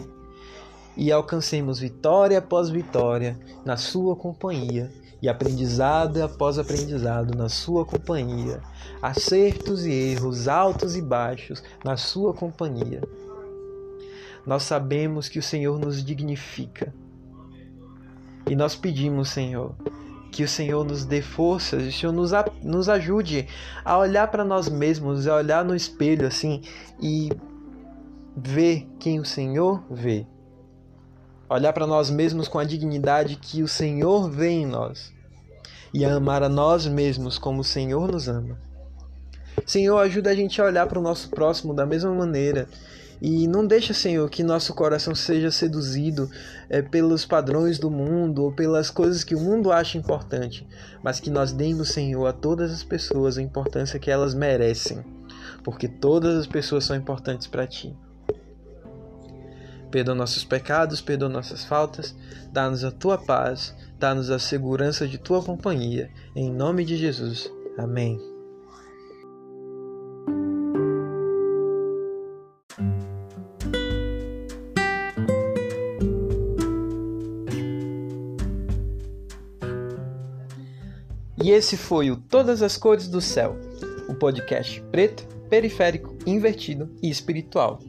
e 0.99 1.11
alcancemos 1.11 1.79
vitória 1.79 2.41
após 2.41 2.69
vitória 2.69 3.41
na 3.65 3.79
sua 3.79 4.15
companhia 4.15 4.93
e 5.23 5.27
aprendizado 5.27 6.23
após 6.23 6.59
aprendizado 6.59 7.35
na 7.35 7.49
sua 7.49 7.87
companhia, 7.87 8.61
acertos 9.01 9.87
e 9.87 9.91
erros, 9.91 10.47
altos 10.47 10.95
e 10.95 11.01
baixos 11.01 11.63
na 11.83 11.97
sua 11.97 12.35
companhia. 12.35 13.01
Nós 14.47 14.63
sabemos 14.65 15.27
que 15.27 15.39
o 15.39 15.43
Senhor 15.43 15.79
nos 15.79 16.05
dignifica 16.05 16.93
e 18.49 18.57
nós 18.57 18.75
pedimos, 18.75 19.31
Senhor, 19.31 19.75
que 20.31 20.43
o 20.43 20.49
Senhor 20.49 20.85
nos 20.85 21.05
dê 21.05 21.21
forças, 21.21 21.87
o 21.87 21.93
Senhor 21.93 22.13
nos, 22.13 22.33
nos 22.63 22.89
ajude 22.89 23.47
a 23.85 23.99
olhar 23.99 24.29
para 24.29 24.45
nós 24.45 24.69
mesmos, 24.69 25.27
a 25.27 25.37
olhar 25.37 25.65
no 25.65 25.77
espelho 25.77 26.27
assim 26.27 26.63
e 27.01 27.31
ver 28.37 28.89
quem 28.99 29.21
o 29.21 29.25
Senhor 29.25 29.85
vê. 29.91 30.27
Olhar 31.49 31.73
para 31.73 31.87
nós 31.87 32.09
mesmos 32.09 32.49
com 32.49 32.59
a 32.59 32.65
dignidade 32.65 33.37
que 33.37 33.63
o 33.63 33.69
Senhor 33.69 34.31
vê 34.31 34.49
em 34.49 34.67
nós. 34.67 35.13
E 35.93 36.03
a 36.05 36.15
amar 36.15 36.43
a 36.43 36.49
nós 36.49 36.87
mesmos 36.87 37.37
como 37.37 37.61
o 37.61 37.65
Senhor 37.65 38.11
nos 38.11 38.27
ama. 38.27 38.59
Senhor, 39.67 39.99
ajuda 39.99 40.31
a 40.31 40.35
gente 40.35 40.61
a 40.61 40.65
olhar 40.65 40.87
para 40.87 40.99
o 40.99 41.03
nosso 41.03 41.29
próximo 41.29 41.75
da 41.75 41.85
mesma 41.85 42.15
maneira. 42.15 42.67
E 43.25 43.47
não 43.47 43.65
deixa, 43.65 43.95
Senhor, 43.95 44.29
que 44.29 44.43
nosso 44.43 44.75
coração 44.75 45.15
seja 45.15 45.49
seduzido 45.53 46.29
é, 46.69 46.83
pelos 46.83 47.25
padrões 47.25 47.79
do 47.79 47.89
mundo 47.89 48.43
ou 48.43 48.53
pelas 48.53 48.91
coisas 48.91 49.23
que 49.23 49.37
o 49.37 49.41
mundo 49.41 49.71
acha 49.71 49.97
importante, 49.97 50.67
mas 51.05 51.21
que 51.21 51.31
nós 51.31 51.53
demos, 51.53 51.91
Senhor, 51.91 52.27
a 52.27 52.33
todas 52.33 52.73
as 52.73 52.83
pessoas 52.83 53.39
a 53.39 53.43
importância 53.43 54.01
que 54.01 54.11
elas 54.11 54.35
merecem, 54.35 55.05
porque 55.63 55.87
todas 55.87 56.37
as 56.37 56.49
pessoas 56.49 56.83
são 56.83 56.97
importantes 56.97 57.47
para 57.47 57.65
Ti. 57.65 57.97
Perdoa 59.89 60.17
nossos 60.17 60.43
pecados, 60.43 61.01
perdoa 61.01 61.29
nossas 61.29 61.63
faltas, 61.63 62.17
dá-nos 62.51 62.83
a 62.83 62.91
tua 62.91 63.19
paz, 63.19 63.73
dá-nos 64.01 64.31
a 64.31 64.39
segurança 64.41 65.07
de 65.07 65.17
tua 65.17 65.41
companhia. 65.41 66.11
Em 66.35 66.51
nome 66.51 66.85
de 66.85 66.97
Jesus. 66.97 67.49
Amém. 67.79 68.32
E 81.43 81.51
esse 81.51 81.77
foi 81.77 82.09
o 82.09 82.17
Todas 82.17 82.63
as 82.63 82.77
Cores 82.77 83.09
do 83.09 83.21
Céu, 83.21 83.57
o 84.09 84.15
podcast 84.15 84.81
preto, 84.93 85.27
periférico, 85.51 86.17
invertido 86.25 86.89
e 87.03 87.11
espiritual. 87.11 87.81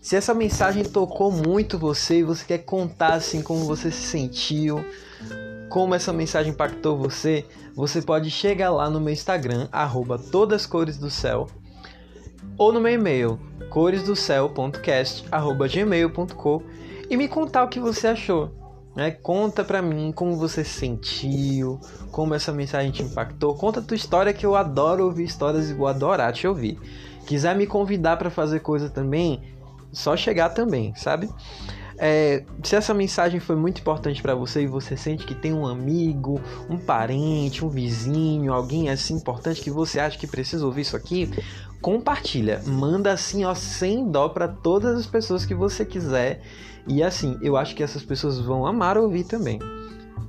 Se 0.00 0.14
essa 0.14 0.32
mensagem 0.32 0.84
tocou 0.84 1.32
muito 1.32 1.76
você 1.76 2.20
e 2.20 2.22
você 2.22 2.44
quer 2.44 2.58
contar 2.58 3.14
assim 3.14 3.42
como 3.42 3.64
você 3.64 3.90
se 3.90 4.06
sentiu, 4.06 4.84
como 5.68 5.92
essa 5.92 6.12
mensagem 6.12 6.52
impactou 6.52 6.96
você, 6.96 7.44
você 7.74 8.00
pode 8.00 8.30
chegar 8.30 8.70
lá 8.70 8.88
no 8.88 9.00
meu 9.00 9.12
Instagram, 9.12 9.66
arroba 9.72 10.16
todascoresdocéu, 10.16 11.48
ou 12.56 12.72
no 12.72 12.80
meu 12.80 12.92
e-mail, 12.92 13.40
coresdocéu.cast.gmail.com 13.70 16.62
e 17.10 17.16
me 17.16 17.26
contar 17.26 17.64
o 17.64 17.68
que 17.68 17.80
você 17.80 18.06
achou. 18.06 18.59
Né? 18.94 19.10
Conta 19.10 19.62
pra 19.62 19.80
mim 19.80 20.12
como 20.12 20.36
você 20.36 20.64
se 20.64 20.78
sentiu, 20.80 21.80
como 22.10 22.34
essa 22.34 22.52
mensagem 22.52 22.90
te 22.90 23.02
impactou. 23.02 23.54
Conta 23.54 23.80
a 23.80 23.82
tua 23.82 23.96
história 23.96 24.32
que 24.32 24.44
eu 24.44 24.56
adoro 24.56 25.04
ouvir 25.04 25.24
histórias 25.24 25.70
e 25.70 25.74
vou 25.74 25.86
adorar 25.86 26.32
te 26.32 26.46
ouvir. 26.46 26.78
Quiser 27.26 27.54
me 27.54 27.66
convidar 27.66 28.16
para 28.16 28.30
fazer 28.30 28.60
coisa 28.60 28.90
também, 28.90 29.42
só 29.92 30.16
chegar 30.16 30.50
também, 30.50 30.94
sabe? 30.96 31.28
É, 32.02 32.44
se 32.62 32.74
essa 32.74 32.94
mensagem 32.94 33.38
foi 33.38 33.56
muito 33.56 33.82
importante 33.82 34.22
para 34.22 34.34
você 34.34 34.62
e 34.62 34.66
você 34.66 34.96
sente 34.96 35.26
que 35.26 35.34
tem 35.34 35.52
um 35.52 35.66
amigo, 35.66 36.40
um 36.68 36.78
parente, 36.78 37.62
um 37.62 37.68
vizinho, 37.68 38.54
alguém 38.54 38.88
assim 38.88 39.16
importante 39.16 39.60
que 39.60 39.70
você 39.70 40.00
acha 40.00 40.16
que 40.16 40.26
precisa 40.26 40.64
ouvir 40.64 40.80
isso 40.80 40.96
aqui, 40.96 41.30
compartilha, 41.80 42.62
manda 42.66 43.12
assim, 43.12 43.44
ó, 43.44 43.54
sem 43.54 44.10
dó 44.10 44.28
para 44.28 44.48
todas 44.48 44.98
as 44.98 45.06
pessoas 45.06 45.44
que 45.44 45.54
você 45.54 45.84
quiser. 45.84 46.42
E 46.86 47.02
assim, 47.02 47.38
eu 47.42 47.56
acho 47.56 47.74
que 47.74 47.82
essas 47.82 48.02
pessoas 48.02 48.38
vão 48.38 48.66
amar 48.66 48.98
ouvir 48.98 49.24
também. 49.24 49.58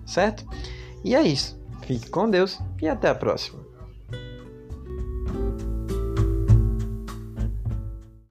Certo? 0.06 0.46
E 1.04 1.16
é 1.16 1.22
isso. 1.22 1.60
Fique 1.82 2.10
com 2.10 2.30
Deus 2.30 2.60
e 2.82 2.88
até 2.88 3.10
a 3.10 3.16
próxima. 3.16 3.60